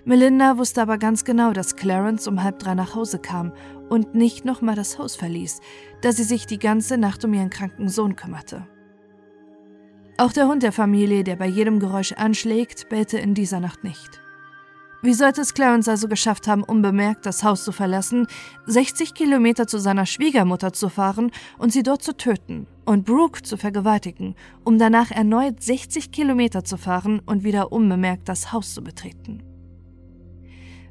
Melinda 0.05 0.57
wusste 0.57 0.83
aber 0.83 0.99
ganz 0.99 1.25
genau, 1.25 1.53
dass 1.53 1.75
Clarence 1.75 2.29
um 2.29 2.45
halb 2.45 2.61
drei 2.61 2.77
nach 2.77 2.95
Hause 2.95 3.19
kam 3.19 3.53
und 3.89 4.15
nicht 4.15 4.45
nochmal 4.45 4.77
das 4.77 5.01
Haus 5.01 5.17
verließ, 5.17 5.59
da 6.01 6.13
sie 6.13 6.23
sich 6.23 6.47
die 6.47 6.61
ganze 6.61 6.97
Nacht 6.97 7.25
um 7.25 7.35
ihren 7.35 7.51
kranken 7.51 7.89
Sohn 7.89 8.15
kümmerte. 8.15 8.69
Auch 10.17 10.33
der 10.33 10.47
Hund 10.47 10.63
der 10.63 10.71
Familie, 10.71 11.25
der 11.25 11.35
bei 11.35 11.49
jedem 11.49 11.81
Geräusch 11.81 12.13
anschlägt, 12.13 12.89
bellte 12.89 13.19
in 13.19 13.35
dieser 13.35 13.59
Nacht 13.59 13.83
nicht. 13.83 14.21
Wie 15.03 15.15
sollte 15.15 15.41
es 15.41 15.55
Clarence 15.55 15.89
also 15.89 16.07
geschafft 16.07 16.47
haben, 16.47 16.63
unbemerkt 16.63 17.27
das 17.27 17.43
Haus 17.43 17.65
zu 17.65 17.73
verlassen, 17.73 18.29
60 18.67 19.13
Kilometer 19.13 19.67
zu 19.67 19.79
seiner 19.79 20.07
Schwiegermutter 20.07 20.73
zu 20.73 20.89
fahren 20.89 21.33
und 21.59 21.73
sie 21.73 21.83
dort 21.83 22.05
zu 22.05 22.17
töten 22.17 22.69
und 22.85 23.05
Brooke 23.05 23.43
zu 23.43 23.57
vergewaltigen, 23.57 24.35
um 24.65 24.79
danach 24.79 25.11
erneut 25.11 25.63
60 25.63 26.11
Kilometer 26.11 26.65
zu 26.65 26.77
fahren 26.77 27.21
und 27.25 27.45
wieder 27.45 27.73
unbemerkt 27.73 28.29
das 28.29 28.53
Haus 28.53 28.75
zu 28.75 28.83
betreten? 28.83 29.43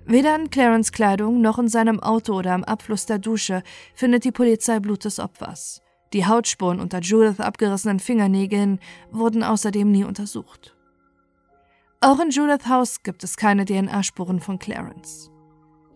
Weder 0.05 0.35
in 0.35 0.49
Clarence 0.49 0.91
Kleidung 0.91 1.41
noch 1.41 1.59
in 1.59 1.67
seinem 1.67 1.99
Auto 1.99 2.33
oder 2.33 2.53
am 2.53 2.63
Abfluss 2.63 3.05
der 3.05 3.19
Dusche 3.19 3.63
findet 3.93 4.23
die 4.25 4.31
Polizei 4.31 4.79
Blut 4.79 5.05
des 5.05 5.19
Opfers. 5.19 5.81
Die 6.13 6.25
Hautspuren 6.25 6.79
unter 6.79 6.99
Judith 6.99 7.39
abgerissenen 7.39 7.99
Fingernägeln 7.99 8.79
wurden 9.11 9.43
außerdem 9.43 9.89
nie 9.89 10.03
untersucht. 10.03 10.75
Auch 12.01 12.19
in 12.19 12.31
Judith 12.31 12.67
Haus 12.67 13.03
gibt 13.03 13.23
es 13.23 13.37
keine 13.37 13.63
DNA-Spuren 13.63 14.39
von 14.39 14.59
Clarence. 14.59 15.31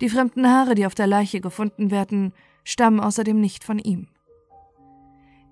Die 0.02 0.10
fremden 0.10 0.48
Haare, 0.48 0.76
die 0.76 0.86
auf 0.86 0.96
der 0.96 1.08
Leiche 1.08 1.42
gefunden 1.42 1.90
werden, 1.90 2.34
stammen 2.64 3.00
außerdem 3.00 3.40
nicht 3.40 3.64
von 3.64 3.80
ihm. 3.80 4.08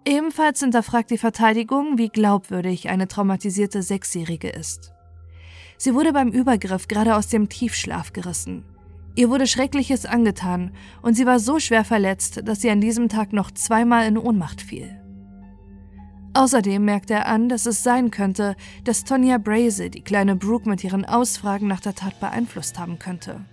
Ebenfalls 0.06 0.60
hinterfragt 0.60 1.12
die 1.12 1.18
Verteidigung, 1.18 1.98
wie 1.98 2.10
glaubwürdig 2.10 2.90
eine 2.90 3.08
traumatisierte 3.08 3.82
Sechsjährige 3.82 4.50
ist. 4.50 4.92
Sie 5.78 5.94
wurde 5.94 6.12
beim 6.12 6.30
Übergriff 6.30 6.88
gerade 6.88 7.16
aus 7.16 7.28
dem 7.28 7.48
Tiefschlaf 7.48 8.12
gerissen. 8.12 8.66
Ihr 9.16 9.30
wurde 9.30 9.48
Schreckliches 9.48 10.06
angetan 10.06 10.72
und 11.02 11.14
sie 11.14 11.26
war 11.26 11.40
so 11.40 11.60
schwer 11.60 11.86
verletzt, 11.86 12.42
dass 12.46 12.62
sie 12.62 12.70
an 12.70 12.82
diesem 12.82 13.10
Tag 13.10 13.32
noch 13.32 13.52
zweimal 13.52 14.08
in 14.08 14.18
Ohnmacht 14.18 14.62
fiel. 14.62 15.00
Außerdem 16.34 16.84
merkte 16.84 17.14
er 17.14 17.28
an, 17.28 17.48
dass 17.48 17.68
es 17.68 17.84
sein 17.84 18.10
könnte, 18.10 18.56
dass 18.84 19.04
Tonya 19.04 19.38
Braze 19.38 19.92
die 19.92 20.02
kleine 20.02 20.36
Brooke 20.36 20.68
mit 20.68 20.84
ihren 20.84 21.06
Ausfragen 21.06 21.68
nach 21.68 21.80
der 21.80 21.94
Tat 21.94 22.20
beeinflusst 22.20 22.80
haben 22.80 22.98
könnte. 22.98 23.46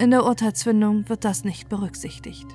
In 0.00 0.10
der 0.10 0.24
Urteilsfindung 0.24 1.08
wird 1.08 1.24
das 1.24 1.44
nicht 1.44 1.68
berücksichtigt. 1.68 2.46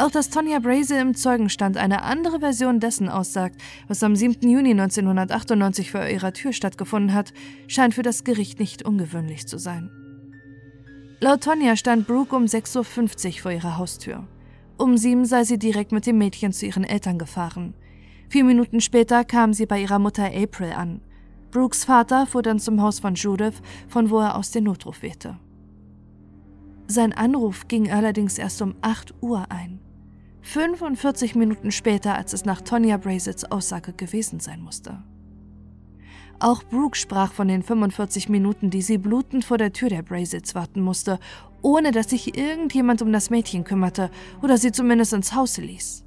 Auch 0.00 0.10
dass 0.10 0.30
Tonya 0.30 0.60
Braze 0.60 0.98
im 0.98 1.14
Zeugenstand 1.14 1.76
eine 1.76 2.02
andere 2.02 2.40
Version 2.40 2.80
dessen 2.80 3.10
aussagt, 3.10 3.60
was 3.86 4.02
am 4.02 4.16
7. 4.16 4.48
Juni 4.48 4.70
1998 4.70 5.90
vor 5.90 6.06
ihrer 6.06 6.32
Tür 6.32 6.54
stattgefunden 6.54 7.12
hat, 7.12 7.34
scheint 7.68 7.92
für 7.92 8.02
das 8.02 8.24
Gericht 8.24 8.60
nicht 8.60 8.82
ungewöhnlich 8.82 9.46
zu 9.46 9.58
sein. 9.58 9.90
Laut 11.20 11.42
Tonya 11.42 11.76
stand 11.76 12.06
Brooke 12.06 12.34
um 12.34 12.44
6.50 12.44 12.78
Uhr 12.78 13.42
vor 13.42 13.50
ihrer 13.50 13.76
Haustür. 13.76 14.26
Um 14.78 14.96
sieben 14.96 15.26
sei 15.26 15.44
sie 15.44 15.58
direkt 15.58 15.92
mit 15.92 16.06
dem 16.06 16.16
Mädchen 16.16 16.54
zu 16.54 16.64
ihren 16.64 16.84
Eltern 16.84 17.18
gefahren. 17.18 17.74
Vier 18.30 18.44
Minuten 18.44 18.80
später 18.80 19.22
kam 19.22 19.52
sie 19.52 19.66
bei 19.66 19.82
ihrer 19.82 19.98
Mutter 19.98 20.24
April 20.34 20.72
an. 20.72 21.02
Brooks 21.50 21.84
Vater 21.84 22.24
fuhr 22.24 22.40
dann 22.40 22.58
zum 22.58 22.80
Haus 22.80 23.00
von 23.00 23.16
Judith, 23.16 23.60
von 23.86 24.08
wo 24.08 24.20
er 24.20 24.36
aus 24.36 24.50
den 24.50 24.64
Notruf 24.64 25.02
wehte. 25.02 25.38
Sein 26.86 27.12
Anruf 27.12 27.68
ging 27.68 27.90
allerdings 27.90 28.38
erst 28.38 28.62
um 28.62 28.76
8 28.80 29.12
Uhr 29.20 29.44
ein. 29.50 29.79
45 30.42 31.34
Minuten 31.34 31.70
später, 31.70 32.14
als 32.14 32.32
es 32.32 32.44
nach 32.44 32.60
Tonya 32.60 32.96
Brazets 32.96 33.44
Aussage 33.44 33.92
gewesen 33.92 34.40
sein 34.40 34.60
musste. 34.62 35.02
Auch 36.38 36.64
Brooke 36.64 36.96
sprach 36.96 37.32
von 37.32 37.48
den 37.48 37.62
45 37.62 38.30
Minuten, 38.30 38.70
die 38.70 38.80
sie 38.80 38.96
blutend 38.96 39.44
vor 39.44 39.58
der 39.58 39.74
Tür 39.74 39.90
der 39.90 40.02
Brazets 40.02 40.54
warten 40.54 40.80
musste, 40.80 41.18
ohne 41.60 41.90
dass 41.92 42.08
sich 42.08 42.38
irgendjemand 42.38 43.02
um 43.02 43.12
das 43.12 43.28
Mädchen 43.28 43.64
kümmerte 43.64 44.10
oder 44.42 44.56
sie 44.56 44.72
zumindest 44.72 45.12
ins 45.12 45.34
Haus 45.34 45.58
ließ. 45.58 46.04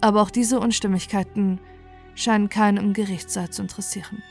Aber 0.00 0.22
auch 0.22 0.30
diese 0.30 0.60
Unstimmigkeiten 0.60 1.60
scheinen 2.14 2.48
keinen 2.48 2.78
im 2.78 2.92
Gerichtssaal 2.94 3.50
zu 3.50 3.60
interessieren. 3.60 4.22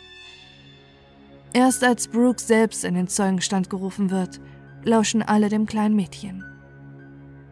Erst 1.54 1.84
als 1.84 2.08
Brooke 2.08 2.42
selbst 2.42 2.84
in 2.84 2.96
den 2.96 3.08
Zeugenstand 3.08 3.70
gerufen 3.70 4.10
wird, 4.10 4.42
lauschen 4.84 5.22
alle 5.22 5.50
dem 5.50 5.68
kleinen 5.68 5.96
Mädchen. 5.96 6.44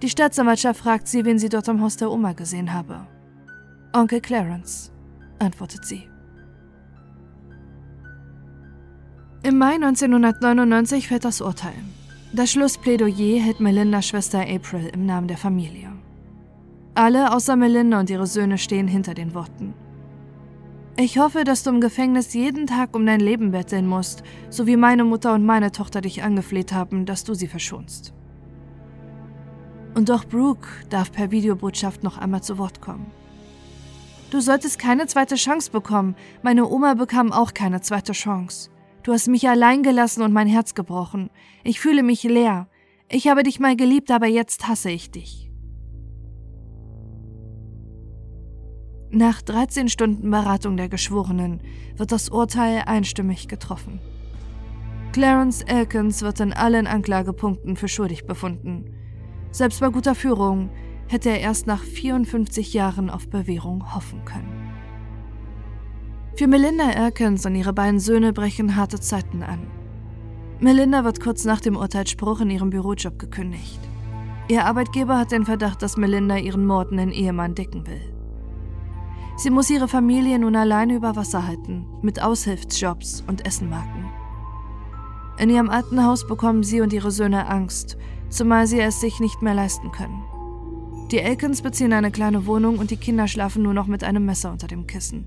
Die 0.01 0.09
Staatsanwaltschaft 0.09 0.79
fragt 0.79 1.07
sie, 1.07 1.25
wen 1.25 1.37
sie 1.37 1.49
dort 1.49 1.69
am 1.69 1.81
Haus 1.81 1.95
der 1.95 2.11
Oma 2.11 2.33
gesehen 2.33 2.73
habe. 2.73 3.07
Onkel 3.93 4.19
Clarence, 4.19 4.91
antwortet 5.39 5.85
sie. 5.85 6.09
Im 9.43 9.57
Mai 9.57 9.75
1999 9.75 11.07
fällt 11.07 11.25
das 11.25 11.41
Urteil. 11.41 11.73
Das 12.33 12.51
Schlussplädoyer 12.51 13.41
hält 13.41 13.59
Melindas 13.59 14.07
Schwester 14.07 14.41
April 14.41 14.89
im 14.93 15.05
Namen 15.05 15.27
der 15.27 15.37
Familie. 15.37 15.91
Alle 16.95 17.33
außer 17.33 17.55
Melinda 17.55 17.99
und 17.99 18.09
ihre 18.09 18.27
Söhne 18.27 18.57
stehen 18.57 18.87
hinter 18.87 19.13
den 19.13 19.33
Worten. 19.33 19.73
Ich 20.97 21.17
hoffe, 21.17 21.43
dass 21.43 21.63
du 21.63 21.69
im 21.69 21.81
Gefängnis 21.81 22.33
jeden 22.33 22.67
Tag 22.67 22.95
um 22.95 23.05
dein 23.05 23.19
Leben 23.19 23.51
betteln 23.51 23.87
musst, 23.87 24.23
so 24.49 24.67
wie 24.67 24.77
meine 24.77 25.03
Mutter 25.03 25.33
und 25.33 25.45
meine 25.45 25.71
Tochter 25.71 26.01
dich 26.01 26.23
angefleht 26.23 26.73
haben, 26.73 27.05
dass 27.05 27.23
du 27.23 27.33
sie 27.33 27.47
verschonst. 27.47 28.13
Und 29.93 30.09
doch 30.09 30.25
Brooke 30.25 30.67
darf 30.89 31.11
per 31.11 31.31
Videobotschaft 31.31 32.03
noch 32.03 32.17
einmal 32.17 32.41
zu 32.43 32.57
Wort 32.57 32.81
kommen. 32.81 33.11
Du 34.29 34.39
solltest 34.39 34.79
keine 34.79 35.07
zweite 35.07 35.35
Chance 35.35 35.71
bekommen. 35.71 36.15
Meine 36.41 36.67
Oma 36.67 36.93
bekam 36.93 37.33
auch 37.33 37.53
keine 37.53 37.81
zweite 37.81 38.13
Chance. 38.13 38.69
Du 39.03 39.11
hast 39.11 39.27
mich 39.27 39.49
allein 39.49 39.83
gelassen 39.83 40.21
und 40.21 40.31
mein 40.31 40.47
Herz 40.47 40.73
gebrochen. 40.73 41.29
Ich 41.63 41.81
fühle 41.81 42.03
mich 42.03 42.23
leer. 42.23 42.69
Ich 43.09 43.27
habe 43.27 43.43
dich 43.43 43.59
mal 43.59 43.75
geliebt, 43.75 44.09
aber 44.09 44.27
jetzt 44.27 44.67
hasse 44.67 44.89
ich 44.89 45.11
dich. 45.11 45.51
Nach 49.09 49.41
13 49.41 49.89
Stunden 49.89 50.31
Beratung 50.31 50.77
der 50.77 50.87
Geschworenen 50.87 51.61
wird 51.97 52.13
das 52.13 52.29
Urteil 52.29 52.83
einstimmig 52.85 53.49
getroffen. 53.49 53.99
Clarence 55.11 55.63
Elkins 55.63 56.21
wird 56.21 56.39
in 56.39 56.53
allen 56.53 56.87
Anklagepunkten 56.87 57.75
für 57.75 57.89
schuldig 57.89 58.25
befunden. 58.25 58.85
Selbst 59.51 59.81
bei 59.81 59.89
guter 59.89 60.15
Führung 60.15 60.69
hätte 61.07 61.29
er 61.29 61.41
erst 61.41 61.67
nach 61.67 61.83
54 61.83 62.73
Jahren 62.73 63.09
auf 63.09 63.29
Bewährung 63.29 63.93
hoffen 63.93 64.23
können. 64.23 64.71
Für 66.37 66.47
Melinda 66.47 66.89
Erkens 66.89 67.45
und 67.45 67.55
ihre 67.55 67.73
beiden 67.73 67.99
Söhne 67.99 68.31
brechen 68.31 68.77
harte 68.77 68.99
Zeiten 68.99 69.43
an. 69.43 69.67
Melinda 70.59 71.03
wird 71.03 71.19
kurz 71.19 71.43
nach 71.43 71.59
dem 71.59 71.75
Urteilsspruch 71.75 72.39
in 72.41 72.49
ihrem 72.49 72.69
Bürojob 72.69 73.19
gekündigt. 73.19 73.79
Ihr 74.47 74.65
Arbeitgeber 74.65 75.17
hat 75.17 75.31
den 75.31 75.45
Verdacht, 75.45 75.81
dass 75.81 75.97
Melinda 75.97 76.37
ihren 76.37 76.65
mordenden 76.65 77.11
Ehemann 77.11 77.55
decken 77.55 77.85
will. 77.87 78.13
Sie 79.37 79.49
muss 79.49 79.69
ihre 79.69 79.87
Familie 79.87 80.39
nun 80.39 80.55
alleine 80.55 80.95
über 80.95 81.15
Wasser 81.15 81.47
halten, 81.47 81.85
mit 82.01 82.21
Aushilfsjobs 82.21 83.23
und 83.27 83.45
Essenmarken. 83.45 84.05
In 85.39 85.49
ihrem 85.49 85.69
alten 85.69 86.05
Haus 86.05 86.27
bekommen 86.27 86.63
sie 86.63 86.81
und 86.81 86.93
ihre 86.93 87.11
Söhne 87.11 87.47
Angst, 87.47 87.97
zumal 88.31 88.65
sie 88.65 88.79
es 88.79 88.99
sich 88.99 89.19
nicht 89.19 89.41
mehr 89.41 89.53
leisten 89.53 89.91
können. 89.91 90.23
Die 91.11 91.19
Elkins 91.19 91.61
beziehen 91.61 91.93
eine 91.93 92.09
kleine 92.09 92.45
Wohnung 92.45 92.79
und 92.79 92.89
die 92.89 92.97
Kinder 92.97 93.27
schlafen 93.27 93.63
nur 93.63 93.73
noch 93.73 93.87
mit 93.87 94.03
einem 94.03 94.25
Messer 94.25 94.51
unter 94.51 94.67
dem 94.67 94.87
Kissen. 94.87 95.25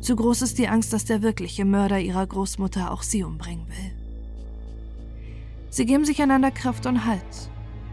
Zu 0.00 0.16
groß 0.16 0.42
ist 0.42 0.58
die 0.58 0.68
Angst, 0.68 0.92
dass 0.92 1.04
der 1.04 1.22
wirkliche 1.22 1.64
Mörder 1.64 2.00
ihrer 2.00 2.26
Großmutter 2.26 2.90
auch 2.90 3.02
sie 3.02 3.22
umbringen 3.22 3.68
will. 3.68 3.92
Sie 5.68 5.84
geben 5.84 6.06
sich 6.06 6.22
einander 6.22 6.50
Kraft 6.50 6.86
und 6.86 7.04
Halt. 7.04 7.50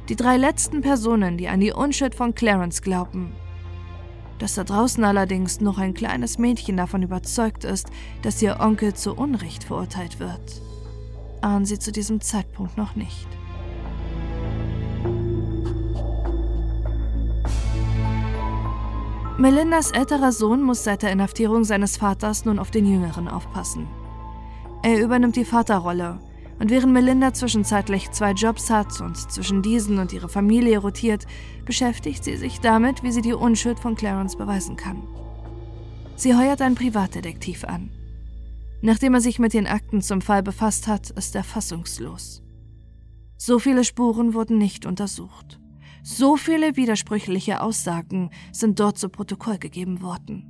Die 0.09 0.15
drei 0.15 0.37
letzten 0.37 0.81
Personen, 0.81 1.37
die 1.37 1.49
an 1.49 1.59
die 1.59 1.73
Unschuld 1.73 2.15
von 2.15 2.35
Clarence 2.35 2.81
glauben. 2.81 3.33
Dass 4.39 4.55
da 4.55 4.63
draußen 4.63 5.03
allerdings 5.03 5.59
noch 5.59 5.77
ein 5.77 5.93
kleines 5.93 6.37
Mädchen 6.37 6.77
davon 6.77 7.03
überzeugt 7.03 7.65
ist, 7.65 7.87
dass 8.21 8.41
ihr 8.41 8.59
Onkel 8.59 8.93
zu 8.93 9.13
Unrecht 9.13 9.65
verurteilt 9.65 10.19
wird, 10.19 10.61
ahnen 11.41 11.65
sie 11.65 11.79
zu 11.79 11.91
diesem 11.91 12.21
Zeitpunkt 12.21 12.77
noch 12.77 12.95
nicht. 12.95 13.27
Melindas 19.43 19.91
älterer 19.91 20.31
Sohn 20.31 20.61
muss 20.63 20.85
seit 20.85 21.03
der 21.03 21.11
Inhaftierung 21.11 21.65
seines 21.65 21.97
Vaters 21.97 22.45
nun 22.45 22.59
auf 22.59 22.71
den 22.71 22.85
Jüngeren 22.85 23.27
aufpassen. 23.27 23.89
Er 24.83 25.03
übernimmt 25.03 25.35
die 25.35 25.43
Vaterrolle 25.43 26.21
Und 26.59 26.69
während 26.69 26.93
Melinda 26.93 27.33
zwischenzeitlich 27.33 28.09
zwei 28.11 28.31
Jobs 28.31 28.69
hat 28.69 29.01
und 29.01 29.17
zwischen 29.17 29.61
diesen 29.61 29.99
und 29.99 30.13
ihre 30.13 30.29
Familie 30.29 30.77
rotiert, 30.77 31.25
beschäftigt 31.65 32.23
sie 32.23 32.37
sich 32.37 32.61
damit, 32.61 33.03
wie 33.03 33.11
sie 33.11 33.21
die 33.21 33.33
Unschuld 33.33 33.81
von 33.81 33.95
Clarence 33.95 34.37
beweisen 34.37 34.77
kann. 34.77 35.03
Sie 36.15 36.37
heuert 36.37 36.61
einen 36.61 36.75
Privatdetektiv 36.75 37.65
an. 37.65 37.89
Nachdem 38.81 39.13
er 39.13 39.19
sich 39.19 39.39
mit 39.39 39.53
den 39.53 39.67
Akten 39.67 40.01
zum 40.01 40.21
Fall 40.21 40.41
befasst 40.41 40.87
hat, 40.87 41.09
ist 41.09 41.35
er 41.35 41.43
fassungslos. 41.43 42.43
So 43.35 43.59
viele 43.59 43.83
Spuren 43.83 44.33
wurden 44.33 44.57
nicht 44.57 44.85
untersucht. 44.85 45.59
So 46.03 46.35
viele 46.35 46.75
widersprüchliche 46.75 47.61
Aussagen 47.61 48.29
sind 48.51 48.81
dort 48.81 48.97
zu 48.97 49.07
Protokoll 49.07 49.57
gegeben 49.57 50.01
worden. 50.01 50.49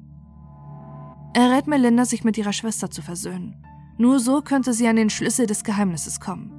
Er 1.36 1.52
rät 1.52 1.68
Melinda, 1.68 2.06
sich 2.06 2.24
mit 2.24 2.40
ihrer 2.40 2.54
Schwester 2.54 2.90
zu 2.90 3.04
versöhnen. 3.04 3.64
Nur 4.00 4.20
so 4.20 4.42
könnte 4.42 4.74
sie 4.74 4.88
an 4.88 4.96
den 4.96 5.12
Schlüssel 5.12 5.46
des 5.46 5.64
Geheimnisses 5.64 6.20
kommen. 6.20 6.52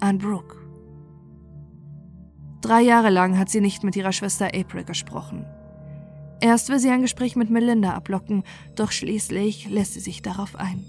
An 0.00 0.16
Brooke. 0.16 0.56
Drei 2.62 2.80
Jahre 2.80 3.10
lang 3.10 3.38
hat 3.38 3.50
sie 3.50 3.60
nicht 3.60 3.84
mit 3.84 3.96
ihrer 3.96 4.12
Schwester 4.12 4.46
April 4.54 4.84
gesprochen. 4.84 5.44
Erst 6.40 6.70
will 6.70 6.78
sie 6.78 6.90
ein 6.90 7.02
Gespräch 7.02 7.36
mit 7.36 7.50
Melinda 7.50 7.92
ablocken, 7.92 8.44
doch 8.76 8.92
schließlich 8.92 9.68
lässt 9.68 9.92
sie 9.92 10.00
sich 10.00 10.22
darauf 10.22 10.56
ein. 10.56 10.84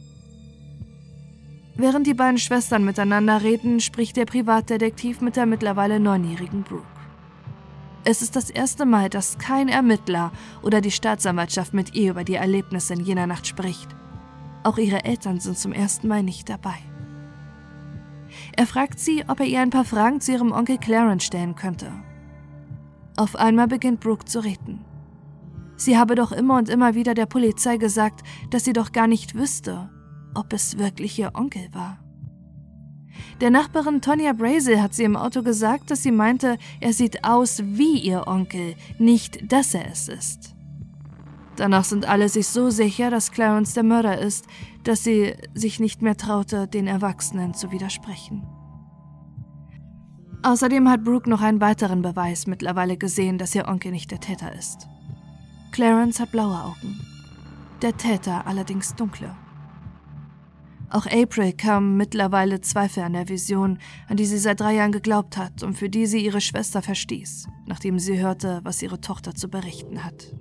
Während 1.75 2.07
die 2.07 2.13
beiden 2.13 2.37
Schwestern 2.37 2.85
miteinander 2.85 3.41
reden, 3.41 3.81
spricht 3.81 4.15
der 4.15 4.25
Privatdetektiv 4.25 5.19
mit 5.19 5.35
der 5.35 5.45
mittlerweile 5.45 5.99
neunjährigen 5.99 6.63
Brooke. 6.63 6.92
Es 8.05 8.21
ist 8.21 8.35
das 8.35 8.49
erste 8.49 8.85
Mal, 8.85 9.09
dass 9.09 9.37
kein 9.37 9.69
Ermittler 9.69 10.31
oder 10.61 10.81
die 10.81 10.91
Staatsanwaltschaft 10.91 11.73
mit 11.73 11.95
ihr 11.95 12.11
über 12.11 12.23
die 12.23 12.35
Erlebnisse 12.35 12.93
in 12.93 12.99
jener 12.99 13.27
Nacht 13.27 13.47
spricht. 13.47 13.87
Auch 14.63 14.77
ihre 14.77 15.05
Eltern 15.05 15.39
sind 15.39 15.57
zum 15.57 15.71
ersten 15.71 16.07
Mal 16.07 16.21
nicht 16.21 16.49
dabei. 16.49 16.75
Er 18.57 18.67
fragt 18.67 18.99
sie, 18.99 19.23
ob 19.27 19.39
er 19.39 19.45
ihr 19.45 19.61
ein 19.61 19.69
paar 19.69 19.85
Fragen 19.85 20.19
zu 20.19 20.33
ihrem 20.33 20.51
Onkel 20.51 20.77
Clarence 20.77 21.23
stellen 21.23 21.55
könnte. 21.55 21.91
Auf 23.15 23.35
einmal 23.35 23.67
beginnt 23.67 24.01
Brooke 24.01 24.25
zu 24.25 24.39
reden. 24.39 24.83
Sie 25.77 25.97
habe 25.97 26.15
doch 26.15 26.31
immer 26.31 26.57
und 26.57 26.69
immer 26.69 26.95
wieder 26.95 27.13
der 27.13 27.25
Polizei 27.25 27.77
gesagt, 27.77 28.21
dass 28.49 28.65
sie 28.65 28.73
doch 28.73 28.91
gar 28.91 29.07
nicht 29.07 29.35
wüsste, 29.35 29.89
ob 30.33 30.51
es 30.51 30.77
wirklich 30.77 31.17
ihr 31.19 31.31
Onkel 31.35 31.69
war. 31.73 32.02
Der 33.41 33.49
Nachbarin 33.49 34.01
Tonya 34.01 34.33
Brazel 34.33 34.81
hat 34.81 34.93
sie 34.93 35.03
im 35.03 35.15
Auto 35.15 35.43
gesagt, 35.43 35.91
dass 35.91 36.03
sie 36.03 36.11
meinte, 36.11 36.57
er 36.79 36.93
sieht 36.93 37.23
aus 37.23 37.61
wie 37.63 37.99
ihr 37.99 38.27
Onkel, 38.27 38.75
nicht 38.99 39.51
dass 39.51 39.73
er 39.73 39.91
es 39.91 40.07
ist. 40.07 40.55
Danach 41.55 41.83
sind 41.83 42.07
alle 42.07 42.29
sich 42.29 42.47
so 42.47 42.69
sicher, 42.69 43.11
dass 43.11 43.31
Clarence 43.31 43.73
der 43.73 43.83
Mörder 43.83 44.17
ist, 44.17 44.47
dass 44.83 45.03
sie 45.03 45.35
sich 45.53 45.79
nicht 45.79 46.01
mehr 46.01 46.17
traute, 46.17 46.67
den 46.67 46.87
Erwachsenen 46.87 47.53
zu 47.53 47.71
widersprechen. 47.71 48.43
Außerdem 50.41 50.89
hat 50.89 51.03
Brooke 51.03 51.29
noch 51.29 51.41
einen 51.41 51.61
weiteren 51.61 52.01
Beweis 52.01 52.47
mittlerweile 52.47 52.97
gesehen, 52.97 53.37
dass 53.37 53.55
ihr 53.55 53.67
Onkel 53.67 53.91
nicht 53.91 54.11
der 54.11 54.19
Täter 54.19 54.53
ist. 54.53 54.87
Clarence 55.71 56.19
hat 56.19 56.31
blaue 56.31 56.59
Augen, 56.61 56.99
der 57.81 57.95
Täter 57.95 58.45
allerdings 58.45 58.93
dunkle. 58.95 59.35
Auch 60.93 61.07
April 61.07 61.53
kam 61.53 61.97
mittlerweile 61.97 62.61
Zweifel 62.61 63.01
an 63.01 63.13
der 63.13 63.27
Vision, 63.27 63.79
an 64.07 64.15
die 64.15 64.27
sie 64.27 64.37
seit 64.37 64.59
drei 64.59 64.75
Jahren 64.75 64.91
geglaubt 64.91 65.37
hat 65.37 65.63
und 65.63 65.73
für 65.73 65.89
die 65.89 66.05
sie 66.05 66.23
ihre 66.23 66.39
Schwester 66.39 66.83
verstieß, 66.83 67.47
nachdem 67.65 67.97
sie 67.97 68.19
hörte, 68.19 68.59
was 68.63 68.83
ihre 68.83 69.01
Tochter 69.01 69.33
zu 69.33 69.47
berichten 69.47 70.03
hat. 70.03 70.35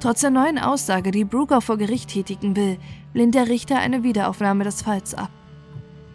Trotz 0.00 0.22
der 0.22 0.30
neuen 0.30 0.58
Aussage, 0.58 1.12
die 1.12 1.24
auch 1.24 1.62
vor 1.62 1.78
Gericht 1.78 2.10
tätigen 2.10 2.56
will, 2.56 2.78
lehnt 3.12 3.36
der 3.36 3.46
Richter 3.46 3.78
eine 3.78 4.02
Wiederaufnahme 4.02 4.64
des 4.64 4.82
Falls 4.82 5.14
ab. 5.14 5.30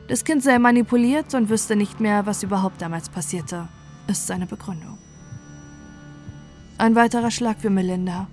Das 0.09 0.25
Kind 0.25 0.43
sei 0.43 0.59
manipuliert 0.59 1.33
und 1.35 1.49
wüsste 1.49 1.77
nicht 1.77 2.01
mehr, 2.01 2.25
was 2.25 2.43
überhaupt 2.43 2.81
damals 2.81 3.07
passierte, 3.07 3.69
ist 4.07 4.27
seine 4.27 4.47
Begründung. 4.47 4.97
Ein 6.77 6.95
weiterer 6.95 7.31
Schlag 7.31 7.61
für 7.61 7.69
Melinda, 7.69 8.27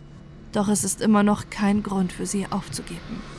doch 0.51 0.66
es 0.66 0.83
ist 0.83 1.01
immer 1.01 1.22
noch 1.22 1.48
kein 1.48 1.85
Grund 1.85 2.12
für 2.12 2.27
sie 2.27 2.46
aufzugeben. 2.51 3.36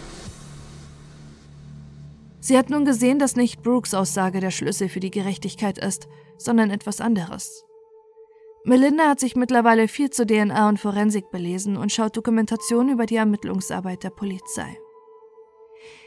Sie 2.47 2.57
hat 2.57 2.69
nun 2.69 2.85
gesehen, 2.85 3.19
dass 3.19 3.35
nicht 3.35 3.61
Brooks 3.61 3.93
Aussage 3.93 4.39
der 4.39 4.51
Schlüssel 4.51 4.87
für 4.87 5.01
die 5.01 5.11
Gerechtigkeit 5.11 5.77
ist, 5.77 6.07
sondern 6.37 6.71
etwas 6.71 7.01
anderes. 7.01 7.65
Melinda 8.63 9.09
hat 9.09 9.19
sich 9.19 9.35
mittlerweile 9.35 9.89
viel 9.89 10.11
zu 10.11 10.25
DNA 10.25 10.69
und 10.69 10.79
Forensik 10.79 11.29
belesen 11.29 11.75
und 11.75 11.91
schaut 11.91 12.15
Dokumentation 12.15 12.87
über 12.87 13.05
die 13.05 13.17
Ermittlungsarbeit 13.17 14.01
der 14.05 14.11
Polizei. 14.11 14.77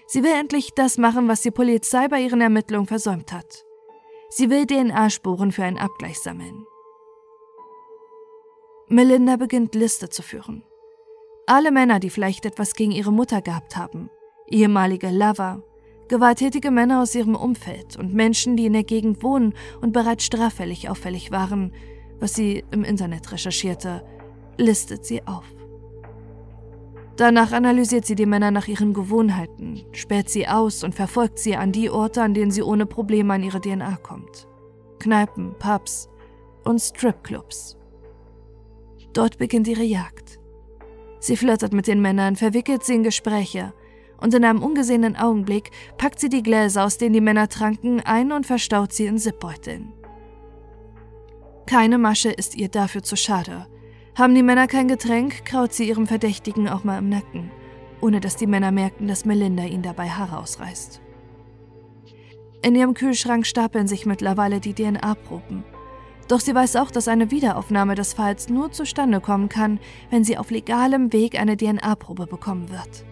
Sie 0.07 0.22
will 0.22 0.33
endlich 0.33 0.70
das 0.74 0.96
machen, 0.96 1.29
was 1.29 1.42
die 1.42 1.50
Polizei 1.50 2.09
bei 2.09 2.22
ihren 2.22 2.40
Ermittlungen 2.40 2.87
versäumt 2.87 3.35
hat. 3.35 3.66
Sie 4.31 4.48
will 4.48 4.64
DNA-Spuren 4.64 5.53
für 5.53 5.64
einen 5.64 5.76
Abgleich 5.76 6.20
sammeln. 6.20 6.64
Melinda 8.88 9.37
beginnt 9.37 9.74
Liste 9.74 10.09
zu 10.09 10.22
führen. 10.22 10.64
Alle 11.44 11.70
Männer, 11.70 12.00
die 12.00 12.09
vielleicht 12.09 12.46
etwas 12.46 12.72
gegen 12.72 12.92
ihre 12.92 13.12
Mutter 13.12 13.42
gehabt 13.42 13.76
haben, 13.76 14.09
ehemalige 14.48 15.11
Lover, 15.11 15.62
gewalttätige 16.11 16.73
Männer 16.73 17.03
aus 17.03 17.14
ihrem 17.14 17.37
Umfeld 17.37 17.96
und 17.96 18.12
Menschen, 18.12 18.57
die 18.57 18.66
in 18.66 18.73
der 18.73 18.83
Gegend 18.83 19.23
wohnen 19.23 19.55
und 19.81 19.92
bereits 19.92 20.25
straffällig 20.25 20.90
auffällig 20.90 21.31
waren, 21.31 21.73
was 22.18 22.35
sie 22.35 22.64
im 22.73 22.83
Internet 22.83 23.31
recherchierte, 23.31 24.03
listet 24.59 25.07
sie 25.07 25.25
auf. 25.27 25.44
Danach 27.16 27.53
analysiert 27.53 28.07
sie 28.07 28.16
die 28.16 28.27
Männer 28.27 28.51
nach 28.51 28.66
ihren 28.66 28.92
Gewohnheiten, 28.92 29.83
sperrt 29.92 30.29
sie 30.29 30.49
aus 30.49 30.83
und 30.83 30.96
verfolgt 30.96 31.38
sie 31.38 31.55
an 31.55 31.70
die 31.70 31.90
Orte, 31.90 32.23
an 32.23 32.35
denen 32.35 32.51
sie 32.51 32.62
ohne 32.62 32.87
Probleme 32.87 33.35
an 33.35 33.44
ihre 33.44 33.61
DNA 33.61 33.96
kommt. 34.03 34.49
Kneipen, 34.99 35.55
Pubs 35.61 36.09
und 36.64 36.81
Stripclubs. 36.81 37.77
Dort 39.12 39.38
beginnt 39.38 39.68
ihre 39.68 39.85
Jagd. 39.85 40.40
Sie 41.20 41.37
flirtet 41.37 41.73
mit 41.73 41.87
den 41.87 42.03
Männern, 42.03 42.35
verwickelt 42.35 42.83
sie 42.83 42.94
in 42.94 43.05
Gespräche 43.05 43.75
und 44.20 44.35
in 44.35 44.44
einem 44.44 44.62
ungesehenen 44.62 45.16
Augenblick 45.16 45.70
packt 45.98 46.20
sie 46.20 46.28
die 46.28 46.42
Gläser, 46.42 46.85
aus 46.85 46.98
denen 46.98 47.14
die 47.14 47.20
Männer 47.20 47.48
tranken, 47.48 48.00
ein 48.00 48.33
und 48.33 48.46
verstaut 48.46 48.92
sie 48.92 49.06
in 49.06 49.18
Zipbeuteln. 49.18 49.92
Keine 51.66 51.98
Masche 51.98 52.30
ist 52.30 52.56
ihr 52.56 52.68
dafür 52.68 53.02
zu 53.02 53.16
schade. 53.16 53.66
Haben 54.16 54.35
die 54.35 54.42
Männer 54.42 54.66
kein 54.66 54.88
Getränk, 54.88 55.44
kraut 55.44 55.72
sie 55.72 55.88
ihrem 55.88 56.06
Verdächtigen 56.06 56.68
auch 56.68 56.85
mal 56.85 56.98
im 56.98 57.09
Nacken, 57.09 57.50
ohne 58.00 58.20
dass 58.20 58.37
die 58.37 58.46
Männer 58.46 58.72
merken, 58.72 59.06
dass 59.06 59.24
Melinda 59.24 59.64
ihn 59.64 59.83
dabei 59.83 60.09
Haare 60.09 60.38
ausreißt. 60.38 61.00
In 62.62 62.74
ihrem 62.74 62.94
Kühlschrank 62.94 63.46
stapeln 63.46 63.87
sich 63.87 64.04
mittlerweile 64.04 64.61
die 64.61 64.74
DNA-Proben. 64.74 65.64
Doch 66.28 66.40
sie 66.40 66.54
weiß 66.54 66.76
auch, 66.76 66.90
dass 66.90 67.09
eine 67.09 67.30
Wiederaufnahme 67.30 67.94
des 67.94 68.12
Falls 68.12 68.48
nur 68.48 68.70
zustande 68.70 69.20
kommen 69.20 69.48
kann, 69.48 69.80
wenn 70.11 70.24
sie 70.24 70.37
auf 70.37 70.50
legalem 70.50 71.12
Weg 71.12 71.40
eine 71.40 71.56
DNA-Probe 71.56 72.26
bekommen 72.26 72.70
wird. 72.70 73.04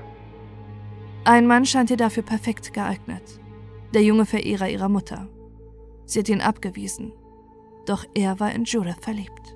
Ein 1.28 1.46
Mann 1.46 1.66
scheint 1.66 1.90
ihr 1.90 1.98
dafür 1.98 2.22
perfekt 2.22 2.72
geeignet. 2.72 3.22
Der 3.92 4.02
junge 4.02 4.24
Verehrer 4.24 4.70
ihrer 4.70 4.88
Mutter. 4.88 5.28
Sie 6.06 6.20
hat 6.20 6.30
ihn 6.30 6.40
abgewiesen. 6.40 7.12
Doch 7.84 8.06
er 8.14 8.40
war 8.40 8.50
in 8.52 8.64
Judith 8.64 8.96
verliebt. 9.02 9.54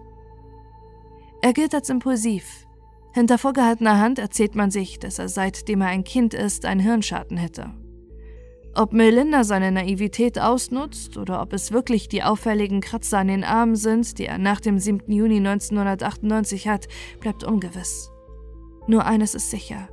Er 1.40 1.54
gilt 1.54 1.74
als 1.74 1.88
impulsiv. 1.88 2.66
Hinter 3.14 3.38
vorgehaltener 3.38 3.98
Hand 3.98 4.18
erzählt 4.18 4.54
man 4.54 4.70
sich, 4.70 4.98
dass 4.98 5.18
er 5.18 5.30
seitdem 5.30 5.80
er 5.80 5.86
ein 5.86 6.04
Kind 6.04 6.34
ist, 6.34 6.66
einen 6.66 6.80
Hirnschaden 6.80 7.38
hätte. 7.38 7.72
Ob 8.74 8.92
Melinda 8.92 9.42
seine 9.42 9.72
Naivität 9.72 10.38
ausnutzt 10.38 11.16
oder 11.16 11.40
ob 11.40 11.54
es 11.54 11.72
wirklich 11.72 12.06
die 12.06 12.22
auffälligen 12.22 12.82
Kratzer 12.82 13.20
an 13.20 13.28
den 13.28 13.44
Armen 13.44 13.76
sind, 13.76 14.18
die 14.18 14.26
er 14.26 14.36
nach 14.36 14.60
dem 14.60 14.78
7. 14.78 15.10
Juni 15.10 15.38
1998 15.38 16.68
hat, 16.68 16.86
bleibt 17.18 17.44
ungewiss. 17.44 18.10
Nur 18.86 19.06
eines 19.06 19.34
ist 19.34 19.50
sicher. 19.50 19.88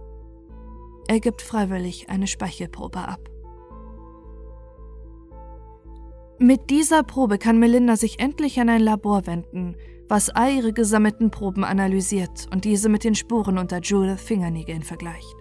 Er 1.09 1.19
gibt 1.19 1.41
freiwillig 1.41 2.07
eine 2.07 2.27
Speichelprobe 2.27 2.99
ab. 2.99 3.31
Mit 6.37 6.69
dieser 6.69 7.01
Probe 7.01 7.39
kann 7.39 7.57
Melinda 7.57 7.95
sich 7.95 8.19
endlich 8.19 8.59
an 8.59 8.69
ein 8.69 8.83
Labor 8.83 9.25
wenden, 9.25 9.75
was 10.07 10.29
all 10.29 10.51
ihre 10.53 10.71
gesammelten 10.71 11.31
Proben 11.31 11.63
analysiert 11.63 12.47
und 12.53 12.63
diese 12.63 12.89
mit 12.89 13.03
den 13.03 13.15
Spuren 13.15 13.57
unter 13.57 13.79
Judith 13.79 14.21
Fingernägeln 14.21 14.83
vergleicht. 14.83 15.35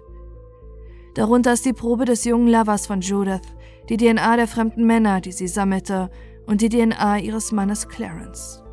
Darunter 1.13 1.53
ist 1.53 1.67
die 1.67 1.75
Probe 1.75 2.07
des 2.07 2.25
jungen 2.25 2.49
Lovers 2.49 2.87
von 2.87 3.03
Judith, 3.03 3.43
die 3.91 3.99
DNA 3.99 4.37
der 4.37 4.49
fremden 4.49 4.87
Männer, 4.87 5.21
die 5.21 5.33
sie 5.33 5.49
sammelte, 5.49 6.09
und 6.47 6.63
die 6.63 6.71
DNA 6.71 7.19
ihres 7.19 7.53
Mannes 7.53 7.87
Clarence. 7.89 8.65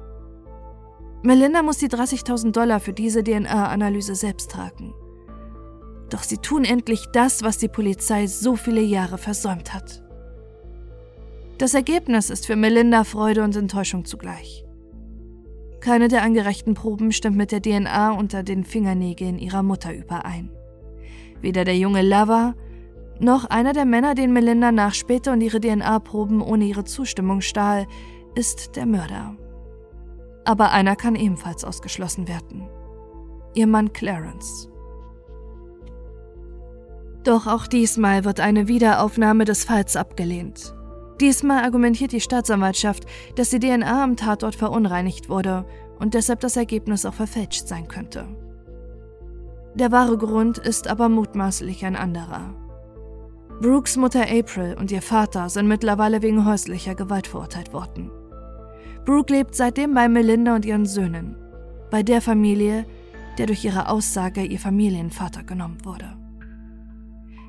Melinda 1.23 1.62
muss 1.62 1.79
die 1.79 1.89
30.000 1.89 2.53
Dollar 2.53 2.79
für 2.79 2.93
diese 2.93 3.21
DNA-Analyse 3.21 4.15
selbst 4.15 4.49
tragen. 4.49 4.93
Doch 6.10 6.24
sie 6.24 6.38
tun 6.38 6.65
endlich 6.65 7.06
das, 7.12 7.44
was 7.44 7.58
die 7.58 7.68
Polizei 7.68 8.28
so 8.28 8.56
viele 8.56 8.82
Jahre 8.82 9.18
versäumt 9.18 9.74
hat. 9.74 10.04
Das 11.58 11.74
Ergebnis 11.74 12.30
ist 12.30 12.46
für 12.46 12.56
Melinda 12.56 13.04
Freude 13.04 13.44
und 13.44 13.56
Enttäuschung 13.56 14.06
zugleich. 14.06 14.65
Keine 15.80 16.08
der 16.08 16.24
angereichten 16.24 16.74
Proben 16.74 17.12
stimmt 17.12 17.38
mit 17.38 17.52
der 17.52 17.62
DNA 17.62 18.12
unter 18.12 18.44
den 18.44 18.63
Fingernägeln 18.63 19.38
ihrer 19.39 19.63
Mutter 19.63 19.94
überein. 19.94 20.50
Weder 21.41 21.63
der 21.63 21.78
junge 21.78 22.02
Lover 22.02 22.56
Noch 23.20 23.46
einer 23.46 23.72
der 23.72 23.86
Männer, 23.86 24.15
den 24.15 24.34
Melinda 24.34 24.72
nachspähte 24.72 25.32
und 25.32 25.41
ihre 25.41 25.62
DNA-Proben 25.62 26.41
ohne 26.41 26.65
ihre 26.65 26.84
Zustimmung 26.84 27.39
stahl, 27.39 27.88
ist 28.36 28.76
der 28.76 28.86
Mörder. 28.86 29.38
Aber 30.44 30.72
einer 30.72 30.96
kann 30.98 31.15
ebenfalls 31.15 31.63
ausgeschlossen 31.63 32.28
werden. 32.28 32.68
Ihr 33.54 33.68
Mann 33.68 33.94
Clarence. 33.94 34.70
Doch 37.25 37.47
auch 37.47 37.65
diesmal 37.65 38.23
wird 38.23 38.39
eine 38.39 38.67
Wiederaufnahme 38.67 39.45
des 39.45 39.65
Falls 39.65 39.95
abgelehnt. 39.95 40.75
Diesmal 41.19 41.63
argumentiert 41.63 42.11
die 42.11 42.21
Staatsanwaltschaft, 42.21 43.05
dass 43.35 43.49
die 43.49 43.59
DNA 43.59 44.03
am 44.03 44.15
Tatort 44.15 44.53
verunreinigt 44.53 45.27
wurde 45.27 45.65
und 45.97 46.13
deshalb 46.13 46.39
das 46.41 46.55
Ergebnis 46.55 47.03
auch 47.03 47.15
verfälscht 47.15 47.67
sein 47.67 47.88
könnte. 47.88 48.27
Der 49.73 49.91
wahre 49.91 50.17
Grund 50.17 50.59
ist 50.59 50.88
aber 50.88 51.09
mutmaßlich 51.09 51.83
ein 51.83 51.95
anderer. 51.95 52.53
Brooks 53.59 53.97
Mutter 53.97 54.23
April 54.23 54.75
und 54.79 54.91
ihr 54.91 55.01
Vater 55.01 55.49
sind 55.49 55.67
mittlerweile 55.67 56.21
wegen 56.21 56.45
häuslicher 56.45 56.93
Gewalt 56.93 57.25
verurteilt 57.25 57.73
worden. 57.73 58.11
Brooke 59.03 59.33
lebt 59.33 59.55
seitdem 59.55 59.95
bei 59.95 60.07
Melinda 60.09 60.53
und 60.55 60.65
ihren 60.65 60.85
Söhnen, 60.85 61.38
bei 61.89 62.03
der 62.03 62.21
Familie, 62.21 62.85
der 63.39 63.47
durch 63.47 63.65
ihre 63.65 63.89
Aussage 63.89 64.43
ihr 64.43 64.59
Familienvater 64.59 65.43
genommen 65.43 65.83
wurde. 65.85 66.24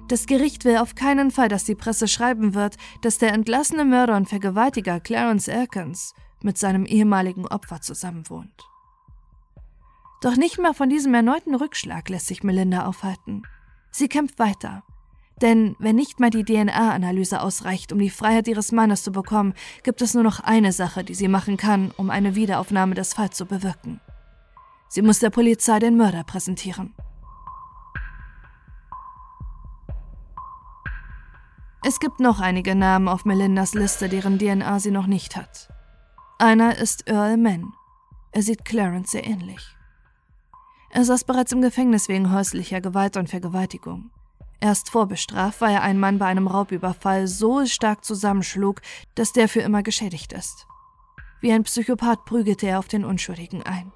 Das 0.08 0.26
Gericht 0.26 0.64
will 0.64 0.76
auf 0.76 0.94
keinen 0.94 1.32
Fall, 1.32 1.48
dass 1.48 1.64
die 1.64 1.74
Presse 1.74 2.06
schreiben 2.06 2.54
wird, 2.54 2.76
dass 3.02 3.18
der 3.18 3.32
entlassene 3.32 3.84
Mörder 3.84 4.16
und 4.16 4.28
Vergewaltiger 4.28 5.00
Clarence 5.00 5.48
Erkins 5.48 6.14
mit 6.42 6.58
seinem 6.58 6.86
ehemaligen 6.86 7.46
Opfer 7.46 7.80
zusammenwohnt. 7.80 8.62
Doch 10.22 10.36
nicht 10.36 10.58
mehr 10.58 10.74
von 10.74 10.88
diesem 10.88 11.12
erneuten 11.12 11.54
Rückschlag 11.54 12.08
lässt 12.08 12.28
sich 12.28 12.44
Melinda 12.44 12.86
aufhalten. 12.86 13.42
Sie 13.90 14.08
kämpft 14.08 14.38
weiter, 14.38 14.84
denn 15.42 15.74
wenn 15.78 15.96
nicht 15.96 16.20
mal 16.20 16.30
die 16.30 16.44
DNA-Analyse 16.44 17.40
ausreicht, 17.40 17.92
um 17.92 17.98
die 17.98 18.10
Freiheit 18.10 18.48
ihres 18.48 18.72
Mannes 18.72 19.02
zu 19.02 19.12
bekommen, 19.12 19.54
gibt 19.82 20.00
es 20.02 20.14
nur 20.14 20.22
noch 20.22 20.40
eine 20.40 20.72
Sache, 20.72 21.04
die 21.04 21.14
sie 21.14 21.28
machen 21.28 21.56
kann, 21.56 21.90
um 21.96 22.10
eine 22.10 22.34
Wiederaufnahme 22.34 22.94
des 22.94 23.12
Falls 23.12 23.36
zu 23.36 23.44
bewirken. 23.44 24.00
Sie 24.88 25.02
muss 25.02 25.18
der 25.18 25.30
Polizei 25.30 25.78
den 25.78 25.96
Mörder 25.96 26.24
präsentieren. 26.24 26.94
Es 31.88 32.00
gibt 32.00 32.18
noch 32.18 32.40
einige 32.40 32.74
Namen 32.74 33.06
auf 33.06 33.24
Melindas 33.24 33.72
Liste, 33.72 34.08
deren 34.08 34.40
DNA 34.40 34.80
sie 34.80 34.90
noch 34.90 35.06
nicht 35.06 35.36
hat. 35.36 35.68
Einer 36.36 36.76
ist 36.78 37.08
Earl 37.08 37.36
Mann. 37.36 37.74
Er 38.32 38.42
sieht 38.42 38.64
Clarence 38.64 39.12
sehr 39.12 39.24
ähnlich. 39.24 39.60
Er 40.90 41.04
saß 41.04 41.22
bereits 41.22 41.52
im 41.52 41.62
Gefängnis 41.62 42.08
wegen 42.08 42.32
häuslicher 42.32 42.80
Gewalt 42.80 43.16
und 43.16 43.30
Vergewaltigung. 43.30 44.10
Erst 44.58 44.90
vorbestraft, 44.90 45.60
weil 45.60 45.74
er 45.74 45.82
einen 45.82 46.00
Mann 46.00 46.18
bei 46.18 46.26
einem 46.26 46.48
Raubüberfall 46.48 47.28
so 47.28 47.64
stark 47.66 48.04
zusammenschlug, 48.04 48.80
dass 49.14 49.32
der 49.32 49.48
für 49.48 49.60
immer 49.60 49.84
geschädigt 49.84 50.32
ist. 50.32 50.66
Wie 51.40 51.52
ein 51.52 51.62
Psychopath 51.62 52.24
prügelte 52.24 52.66
er 52.66 52.80
auf 52.80 52.88
den 52.88 53.04
Unschuldigen 53.04 53.62
ein. 53.62 53.92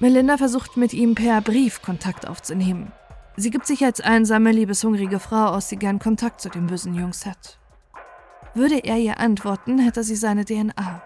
Melinda 0.00 0.36
versucht 0.36 0.76
mit 0.76 0.92
ihm 0.92 1.14
per 1.14 1.40
Brief 1.40 1.80
Kontakt 1.80 2.28
aufzunehmen. 2.28 2.92
Sie 3.36 3.50
gibt 3.50 3.66
sich 3.66 3.84
als 3.84 4.00
einsame, 4.00 4.52
liebeshungrige 4.52 5.18
Frau 5.18 5.46
aus, 5.46 5.68
die 5.68 5.76
gern 5.76 5.98
Kontakt 5.98 6.40
zu 6.40 6.48
den 6.48 6.68
bösen 6.68 6.94
Jungs 6.94 7.26
hat. 7.26 7.58
Würde 8.54 8.78
er 8.78 8.98
ihr 8.98 9.18
antworten, 9.18 9.78
hätte 9.78 10.04
sie 10.04 10.14
seine 10.14 10.44
DNA. 10.44 11.02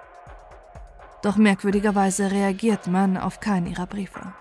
Doch 1.23 1.37
merkwürdigerweise 1.37 2.31
reagiert 2.31 2.87
man 2.87 3.17
auf 3.17 3.41
keinen 3.41 3.67
ihrer 3.67 3.87
Briefe. 3.87 4.35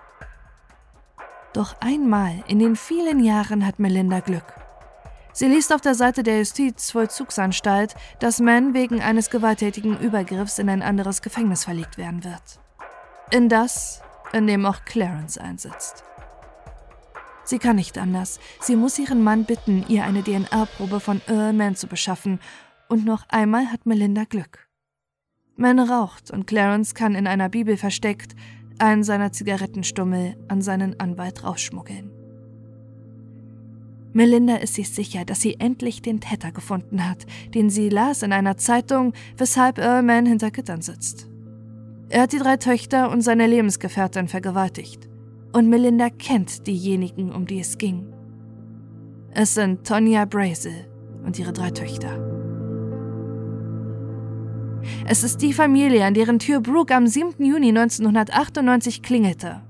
Doch 1.54 1.76
einmal 1.80 2.43
in 2.47 2.60
den 2.60 2.76
vielen 2.76 3.23
Jahren 3.23 3.65
hat 3.65 3.80
Melinda 3.80 4.19
Glück. 4.19 4.54
Sie 5.32 5.47
liest 5.47 5.71
auf 5.71 5.82
der 5.82 5.95
Seite 5.95 6.23
der 6.23 6.39
Justizvollzugsanstalt, 6.39 7.95
dass 8.19 8.39
Mann 8.39 8.73
wegen 8.73 9.02
eines 9.02 9.30
gewalttätigen 9.30 9.97
Übergriffs 9.97 10.60
in 10.60 10.69
ein 10.69 10.82
anderes 10.82 11.21
Gefängnis 11.21 11.63
verlegt 11.63 11.97
werden 11.97 12.23
wird. 12.23 12.60
In 13.32 13.47
das, 13.47 14.02
in 14.34 14.47
dem 14.47 14.65
auch 14.65 14.84
Clarence 14.84 15.38
einsitzt. 15.38 16.04
Sie 17.47 17.60
kann 17.60 17.77
nicht 17.77 17.97
anders. 17.97 18.41
Sie 18.60 18.75
muss 18.75 18.99
ihren 18.99 19.23
Mann 19.23 19.45
bitten, 19.45 19.86
ihr 19.88 20.03
eine 20.03 20.21
DNA-Probe 20.21 20.99
von 20.99 21.21
Earl 21.27 21.53
Mann 21.53 21.77
zu 21.77 21.88
beschaffen. 21.88 22.39
Und 22.89 23.05
noch 23.05 23.23
einmal 23.29 23.71
hat 23.71 23.86
Melinda 23.86 24.25
Glück. 24.25 24.67
Mann 25.55 25.79
raucht 25.79 26.29
und 26.29 26.45
Clarence 26.45 26.93
kann 26.93 27.15
in 27.15 27.25
einer 27.25 27.47
Bibel 27.47 27.77
versteckt 27.77 28.36
einen 28.79 29.05
seiner 29.05 29.31
Zigarettenstummel 29.31 30.36
an 30.49 30.62
seinen 30.62 30.99
Anwalt 30.99 31.45
rausschmuggeln. 31.45 32.12
Melinda 34.12 34.57
ist 34.57 34.73
sich 34.73 34.89
sicher, 34.89 35.23
dass 35.23 35.39
sie 35.39 35.57
endlich 35.57 36.01
den 36.01 36.19
Täter 36.19 36.51
gefunden 36.51 37.07
hat, 37.07 37.25
den 37.53 37.69
sie 37.69 37.88
las 37.88 38.23
in 38.23 38.33
einer 38.33 38.57
Zeitung, 38.57 39.13
weshalb 39.38 39.77
Earlman 39.77 40.25
hinter 40.25 40.51
Gittern 40.51 40.81
sitzt. 40.81 41.29
Er 42.10 42.23
hat 42.23 42.33
die 42.33 42.39
drei 42.39 42.57
Töchter 42.57 43.10
und 43.10 43.21
seine 43.21 43.47
Lebensgefährtin 43.47 44.27
vergewaltigt. 44.27 45.07
Und 45.58 45.70
Melinda 45.70 46.12
kennt 46.12 46.67
diejenigen, 46.67 47.32
um 47.32 47.48
die 47.48 47.60
es 47.60 47.80
ging. 47.80 48.06
Es 49.32 49.56
sind 49.56 49.88
Tonya 49.88 50.26
Brazel 50.26 50.86
und 51.26 51.39
ihre 51.39 51.52
drei 51.52 51.72
Töchter. 51.72 52.12
Es 55.08 55.24
ist 55.24 55.41
die 55.41 55.54
Familie, 55.54 56.06
an 56.06 56.13
deren 56.13 56.38
Tür 56.38 56.60
Brooke 56.62 56.93
am 56.93 57.08
7. 57.08 57.43
Juni 57.43 57.70
1998 57.70 59.02
klingelte. 59.02 59.63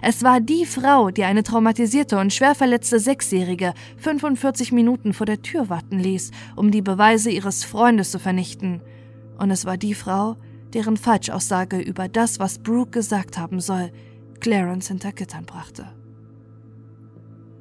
Es 0.00 0.22
war 0.22 0.40
die 0.40 0.64
Frau, 0.64 1.10
die 1.10 1.24
eine 1.24 1.42
traumatisierte 1.42 2.16
und 2.18 2.32
schwer 2.32 2.54
verletzte 2.54 2.98
Sechsjährige 2.98 3.74
45 3.98 4.72
Minuten 4.72 5.12
vor 5.12 5.26
der 5.26 5.42
Tür 5.42 5.68
warten 5.68 5.98
ließ, 5.98 6.30
um 6.56 6.70
die 6.70 6.80
Beweise 6.80 7.30
ihres 7.30 7.64
Freundes 7.64 8.12
zu 8.12 8.18
vernichten. 8.18 8.80
Und 9.36 9.50
es 9.50 9.66
war 9.66 9.76
die 9.76 9.92
Frau, 9.92 10.36
deren 10.72 10.96
Falschaussage 10.96 11.80
über 11.80 12.08
das, 12.08 12.40
was 12.40 12.60
Brooke 12.60 12.92
gesagt 12.92 13.36
haben 13.36 13.60
soll, 13.60 13.92
Clarence 14.40 14.88
hinter 14.88 15.12
Gittern 15.12 15.46
brachte. 15.46 15.86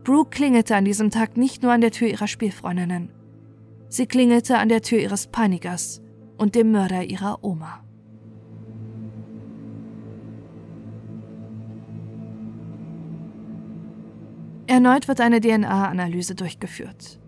Brooke 0.03 0.31
klingelte 0.31 0.75
an 0.75 0.85
diesem 0.85 1.11
Tag 1.11 1.37
nicht 1.37 1.63
nur 1.63 1.71
an 1.71 1.81
der 1.81 1.91
Tür 1.91 2.07
ihrer 2.07 2.27
Spielfreundinnen. 2.27 3.09
Sie 3.87 4.05
klingelte 4.05 4.57
an 4.57 4.69
der 4.69 4.81
Tür 4.81 4.99
ihres 4.99 5.27
Peinigers, 5.27 6.03
und 6.37 6.55
dem 6.55 6.71
Mörder 6.71 7.03
ihrer 7.03 7.43
Oma. 7.43 7.83
Erneut 14.67 15.07
wird 15.07 15.21
eine 15.21 15.39
DNA-Analyse 15.39 16.35
durchgeführt. 16.35 17.19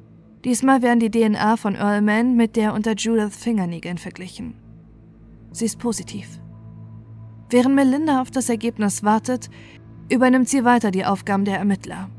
Diesmal 0.44 0.82
werden 0.82 1.00
die 1.00 1.12
DNA 1.12 1.58
von 1.58 1.76
Earl 1.76 2.02
Mann 2.02 2.36
mit 2.36 2.56
der 2.56 2.74
unter 2.74 2.94
Judith 2.94 3.36
Fingernägeln 3.36 3.98
verglichen. 3.98 4.56
Sie 5.52 5.66
ist 5.66 5.80
positiv. 5.80 6.40
Während 7.50 7.76
Melinda 7.76 8.22
auf 8.22 8.32
das 8.32 8.50
Ergebnis 8.50 9.04
wartet, 9.04 9.50
übernimmt 10.10 10.50
sie 10.50 10.64
weiter 10.64 10.92
die 10.92 11.06
Aufgaben 11.06 11.46
der 11.46 11.58
Ermittler. 11.58 12.10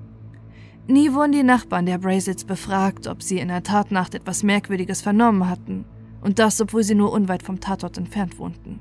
Nie 0.88 1.12
wurden 1.12 1.32
die 1.32 1.42
Nachbarn 1.42 1.86
der 1.86 1.98
Brazils 1.98 2.44
befragt, 2.44 3.08
ob 3.08 3.22
sie 3.22 3.38
in 3.38 3.48
der 3.48 3.64
Tatnacht 3.64 4.14
etwas 4.14 4.44
Merkwürdiges 4.44 5.02
vernommen 5.02 5.48
hatten 5.48 5.84
und 6.20 6.38
das, 6.38 6.60
obwohl 6.60 6.84
sie 6.84 6.94
nur 6.94 7.12
unweit 7.12 7.42
vom 7.42 7.60
Tatort 7.60 7.98
entfernt 7.98 8.38
wohnten. 8.38 8.78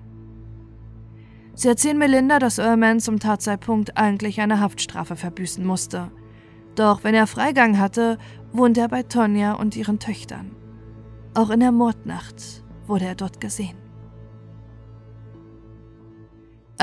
Sie 1.55 1.67
erzählen 1.67 1.97
Melinda, 1.97 2.38
dass 2.38 2.60
Earlman 2.60 2.99
zum 2.99 3.19
Tatzeitpunkt 3.19 3.97
eigentlich 3.97 4.41
eine 4.41 4.60
Haftstrafe 4.60 5.15
verbüßen 5.15 5.65
musste. 5.65 6.12
Doch 6.75 7.03
wenn 7.03 7.15
er 7.15 7.27
Freigang 7.27 7.79
hatte, 7.79 8.17
wohnte 8.51 8.81
er 8.81 8.89
bei 8.89 9.03
Tonja 9.03 9.53
und 9.53 9.75
ihren 9.75 9.99
Töchtern. 9.99 10.51
Auch 11.34 11.49
in 11.49 11.62
der 11.62 11.71
Mordnacht 11.71 12.63
wurde 12.86 13.05
er 13.05 13.15
dort 13.15 13.39
gesehen. 13.39 13.85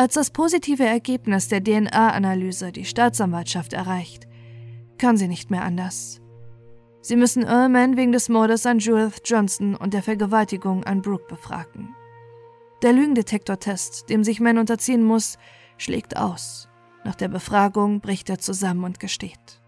Als 0.02 0.14
das 0.14 0.32
positive 0.32 0.84
Ergebnis 0.84 1.46
der 1.46 1.62
DNA-Analyse 1.62 2.72
die 2.72 2.84
Staatsanwaltschaft 2.84 3.72
erreicht, 3.72 4.26
kann 4.98 5.16
sie 5.16 5.28
nicht 5.28 5.52
mehr 5.52 5.62
anders. 5.62 6.20
Sie 7.02 7.14
müssen 7.14 7.44
Earlman 7.44 7.96
wegen 7.96 8.10
des 8.10 8.28
Mordes 8.28 8.66
an 8.66 8.80
Judith 8.80 9.22
Johnson 9.24 9.76
und 9.76 9.94
der 9.94 10.02
Vergewaltigung 10.02 10.82
an 10.82 11.02
Brooke 11.02 11.26
befragen. 11.28 11.94
Der 12.82 12.92
Lügendetektortest, 12.92 14.10
dem 14.10 14.24
sich 14.24 14.40
Mann 14.40 14.58
unterziehen 14.58 15.04
muss, 15.04 15.38
schlägt 15.78 16.16
aus. 16.16 16.68
Nach 17.04 17.14
der 17.14 17.28
Befragung 17.28 18.00
bricht 18.00 18.28
er 18.28 18.40
zusammen 18.40 18.82
und 18.82 18.98
gesteht. 18.98 19.62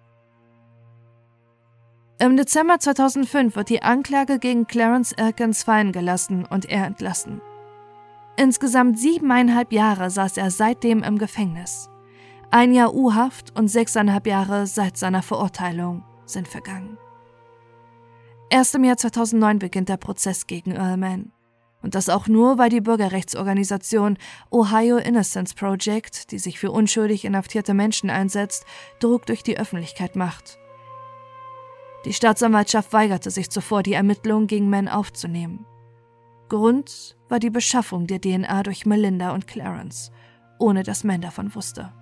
Im 2.19 2.37
Dezember 2.37 2.81
2005 2.81 3.55
wird 3.55 3.69
die 3.69 3.83
Anklage 3.85 4.41
gegen 4.41 4.67
Clarence 4.67 5.13
Elkins 5.13 5.63
fallen 5.63 5.93
gelassen 5.93 6.45
und 6.45 6.65
er 6.65 6.87
entlassen. 6.87 7.41
Insgesamt 8.37 8.99
siebeneinhalb 8.99 9.73
Jahre 9.73 10.11
saß 10.11 10.37
er 10.39 10.51
seitdem 10.51 11.03
im 11.03 11.19
Gefängnis. 11.19 11.89
Ein 12.51 12.73
Jahr 12.73 12.95
U-Haft 12.95 13.57
und 13.57 13.69
sechseinhalb 13.69 14.27
Jahre 14.27 14.67
seit 14.67 14.97
seiner 14.97 15.23
Verurteilung 15.23 16.05
sind 16.27 16.49
vergangen. 16.49 16.99
Erst 18.51 18.75
im 18.75 18.85
Jahr 18.85 18.97
2009 18.97 19.59
beginnt 19.59 19.89
der 19.89 19.97
Prozess 19.97 20.47
gegen 20.47 20.73
Earlman. 20.73 21.33
Und 21.83 21.95
das 21.95 22.09
auch 22.09 22.29
nur, 22.29 22.57
weil 22.57 22.71
die 22.71 22.81
Bürgerrechtsorganisation 22.81 24.17
Ohio 24.51 24.97
Innocence 24.97 25.55
Project, 25.55 26.31
die 26.31 26.39
sich 26.39 26.59
für 26.59 26.71
unschuldig 26.71 27.25
inhaftierte 27.25 27.75
Menschen 27.75 28.11
einsetzt, 28.11 28.65
Druck 29.01 29.27
durch 29.27 29.43
die 29.43 29.59
Öffentlichkeit 29.59 30.17
macht. 30.17 30.59
Die 32.05 32.13
Staatsanwaltschaft 32.13 32.93
weigerte 32.93 33.31
sich 33.31 33.51
zuvor, 33.51 33.83
die 33.83 33.93
Ermittlungen 33.95 34.47
gegen 34.47 34.71
Mann 34.71 34.89
aufzunehmen. 34.89 35.67
Grund 36.49 37.17
war 37.29 37.39
die 37.39 37.51
Beschaffung 37.51 38.07
der 38.07 38.21
DNA 38.21 38.63
durch 38.63 38.87
Melinda 38.87 39.33
und 39.33 39.47
Clarence, 39.47 40.11
ohne 40.59 40.83
dass 40.83 41.05
Mann 41.05 41.21
davon 41.21 41.55
wusste. 41.55 41.93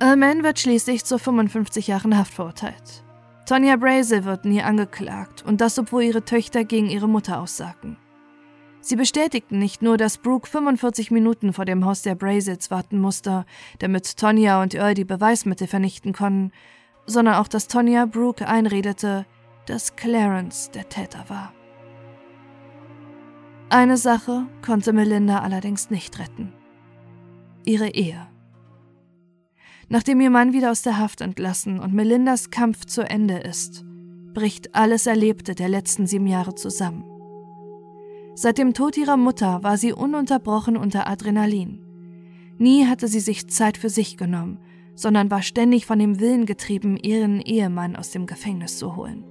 Mann 0.00 0.44
wird 0.44 0.60
schließlich 0.60 1.04
zu 1.04 1.18
55 1.18 1.88
Jahren 1.88 2.16
Haft 2.16 2.32
verurteilt. 2.32 3.04
Tonya 3.46 3.76
Brazel 3.76 4.24
wird 4.24 4.44
nie 4.44 4.62
angeklagt 4.62 5.42
und 5.44 5.60
das, 5.60 5.78
obwohl 5.78 6.02
ihre 6.02 6.24
Töchter 6.24 6.64
gegen 6.64 6.88
ihre 6.88 7.08
Mutter 7.08 7.40
aussagten. 7.40 7.96
Sie 8.80 8.94
bestätigten 8.94 9.58
nicht 9.58 9.82
nur, 9.82 9.96
dass 9.96 10.18
Brooke 10.18 10.48
45 10.48 11.10
Minuten 11.10 11.52
vor 11.52 11.64
dem 11.64 11.84
Haus 11.84 12.02
der 12.02 12.14
Brazils 12.14 12.70
warten 12.70 13.00
musste, 13.00 13.44
damit 13.80 14.16
Tonya 14.16 14.62
und 14.62 14.74
Earl 14.74 14.94
die 14.94 15.04
Beweismittel 15.04 15.66
vernichten 15.66 16.12
konnten, 16.12 16.52
sondern 17.06 17.34
auch, 17.34 17.48
dass 17.48 17.68
Tonya 17.68 18.06
Brooke 18.06 18.46
einredete, 18.46 19.26
dass 19.66 19.96
Clarence 19.96 20.70
der 20.70 20.88
Täter 20.88 21.24
war. 21.28 21.52
Eine 23.70 23.98
Sache 23.98 24.46
konnte 24.64 24.94
Melinda 24.94 25.40
allerdings 25.40 25.90
nicht 25.90 26.18
retten. 26.18 26.54
Ihre 27.66 27.90
Ehe. 27.90 28.26
Nachdem 29.90 30.22
ihr 30.22 30.30
Mann 30.30 30.54
wieder 30.54 30.70
aus 30.70 30.80
der 30.80 30.98
Haft 30.98 31.20
entlassen 31.20 31.78
und 31.78 31.92
Melindas 31.92 32.48
Kampf 32.48 32.86
zu 32.86 33.02
Ende 33.02 33.36
ist, 33.36 33.84
bricht 34.32 34.74
alles 34.74 35.06
Erlebte 35.06 35.54
der 35.54 35.68
letzten 35.68 36.06
sieben 36.06 36.26
Jahre 36.26 36.54
zusammen. 36.54 37.04
Seit 38.34 38.56
dem 38.56 38.72
Tod 38.72 38.96
ihrer 38.96 39.18
Mutter 39.18 39.62
war 39.62 39.76
sie 39.76 39.92
ununterbrochen 39.92 40.78
unter 40.78 41.06
Adrenalin. 41.06 41.84
Nie 42.56 42.86
hatte 42.86 43.06
sie 43.06 43.20
sich 43.20 43.50
Zeit 43.50 43.76
für 43.76 43.90
sich 43.90 44.16
genommen, 44.16 44.60
sondern 44.94 45.30
war 45.30 45.42
ständig 45.42 45.84
von 45.84 45.98
dem 45.98 46.20
Willen 46.20 46.46
getrieben, 46.46 46.96
ihren 46.96 47.42
Ehemann 47.42 47.96
aus 47.96 48.12
dem 48.12 48.24
Gefängnis 48.24 48.78
zu 48.78 48.96
holen. 48.96 49.24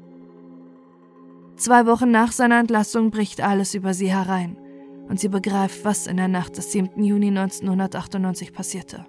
Zwei 1.58 1.88
Wochen 1.88 2.12
nach 2.12 2.32
seiner 2.32 2.60
Entlassung 2.60 3.10
bricht 3.10 3.41
alles 3.41 3.74
über 3.74 3.96
sie 3.96 4.12
herein 4.12 4.58
und 5.10 5.20
sie 5.20 5.28
begreift, 5.28 5.84
was 5.84 6.06
in 6.06 6.17
der 6.17 6.28
Nacht 6.28 6.58
des 6.58 6.72
7. 6.72 7.04
Juni 7.04 7.30
1998 7.30 8.54
passierte. 8.54 9.06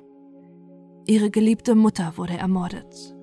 Ihre 1.06 1.30
geliebte 1.30 1.74
Mutter 1.74 2.14
wurde 2.16 2.38
ermordet. 2.38 3.14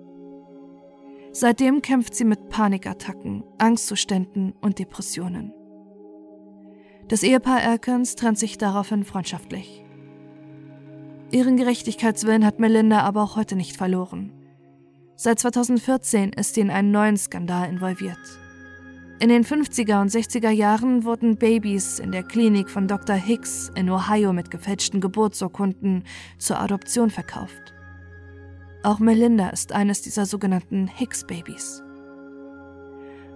Seitdem 1.32 1.82
kämpft 1.82 2.14
sie 2.14 2.24
mit 2.24 2.50
Panikattacken, 2.50 3.44
Angstzuständen 3.58 4.54
und 4.62 4.78
Depressionen. 4.78 5.52
Das 7.08 7.24
Ehepaar 7.24 7.64
Elkins 7.64 8.16
trennt 8.16 8.38
sich 8.38 8.60
daraufhin 8.60 9.04
freundschaftlich. 9.04 9.84
Ihren 11.32 11.58
Gerechtigkeitswillen 11.58 12.46
hat 12.46 12.60
Melinda 12.60 13.02
aber 13.02 13.24
auch 13.24 13.36
heute 13.36 13.56
nicht 13.56 13.76
verloren. 13.76 14.32
Seit 15.16 15.40
2014 15.40 16.32
ist 16.34 16.54
sie 16.54 16.62
in 16.62 16.70
einen 16.70 16.92
neuen 16.92 17.18
Skandal 17.18 17.70
involviert. 17.70 18.45
In 19.18 19.30
den 19.30 19.46
50er 19.46 20.02
und 20.02 20.12
60er 20.12 20.50
Jahren 20.50 21.06
wurden 21.06 21.38
Babys 21.38 22.00
in 22.00 22.12
der 22.12 22.22
Klinik 22.22 22.70
von 22.70 22.86
Dr. 22.86 23.16
Hicks 23.16 23.72
in 23.74 23.90
Ohio 23.90 24.34
mit 24.34 24.52
gefälschten 24.52 25.00
Geburtsurkunden 25.00 26.04
zur 26.38 26.60
Adoption 26.60 27.10
verkauft. 27.10 27.74
Auch 28.84 29.00
Melinda 29.00 29.50
ist 29.50 29.72
eines 29.72 30.02
dieser 30.02 30.26
sogenannten 30.26 30.88
Hicks-Babys. 30.88 31.82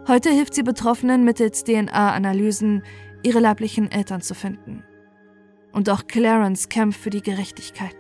Heute 0.06 0.32
hilft 0.32 0.54
sie 0.54 0.64
Betroffenen 0.64 1.24
mittels 1.24 1.64
DNA-Analysen, 1.64 2.84
ihre 3.24 3.40
leiblichen 3.40 3.90
Eltern 3.90 4.22
zu 4.22 4.36
finden. 4.36 4.84
Und 5.72 5.90
auch 5.90 6.08
Clarence 6.08 6.68
kämpft 6.68 7.00
für 7.00 7.10
die 7.10 7.22
Gerechtigkeit. 7.22 7.96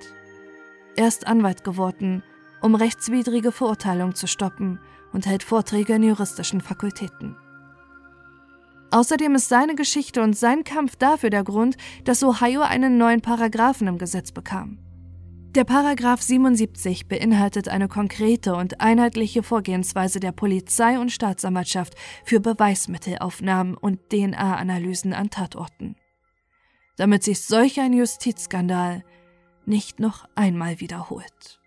Er 0.97 1.07
ist 1.07 1.27
Anwalt 1.27 1.63
geworden, 1.63 2.23
um 2.61 2.75
rechtswidrige 2.75 3.53
Verurteilung 3.53 4.15
zu 4.15 4.27
stoppen 4.27 4.79
und 5.13 5.25
hält 5.27 5.43
Vorträge 5.43 5.93
in 5.93 6.03
juristischen 6.03 6.59
Fakultäten. 6.59 7.37
Außerdem 8.91 9.35
ist 9.35 9.49
seine 9.49 9.75
Geschichte 9.75 10.21
und 10.21 10.35
sein 10.35 10.63
Kampf 10.63 10.95
dafür 10.95 11.29
der 11.29 11.43
Grund, 11.43 11.77
dass 12.05 12.23
Ohio 12.23 12.61
einen 12.61 12.97
neuen 12.97 13.21
Paragraphen 13.21 13.87
im 13.87 13.97
Gesetz 13.97 14.31
bekam. 14.31 14.79
Der 15.55 15.63
Paragraph 15.63 16.21
77 16.21 17.07
beinhaltet 17.07 17.69
eine 17.69 17.87
konkrete 17.87 18.55
und 18.55 18.81
einheitliche 18.81 19.41
Vorgehensweise 19.41 20.19
der 20.19 20.31
Polizei 20.31 20.99
und 20.99 21.11
Staatsanwaltschaft 21.11 21.95
für 22.23 22.39
Beweismittelaufnahmen 22.39 23.75
und 23.75 24.09
DNA-Analysen 24.09 25.13
an 25.13 25.31
Tatorten. 25.31 25.95
Damit 26.97 27.23
sich 27.23 27.41
solch 27.41 27.79
ein 27.79 27.93
Justizskandal 27.93 29.03
nicht 29.65 29.99
noch 29.99 30.25
einmal 30.35 30.79
wiederholt. 30.79 31.59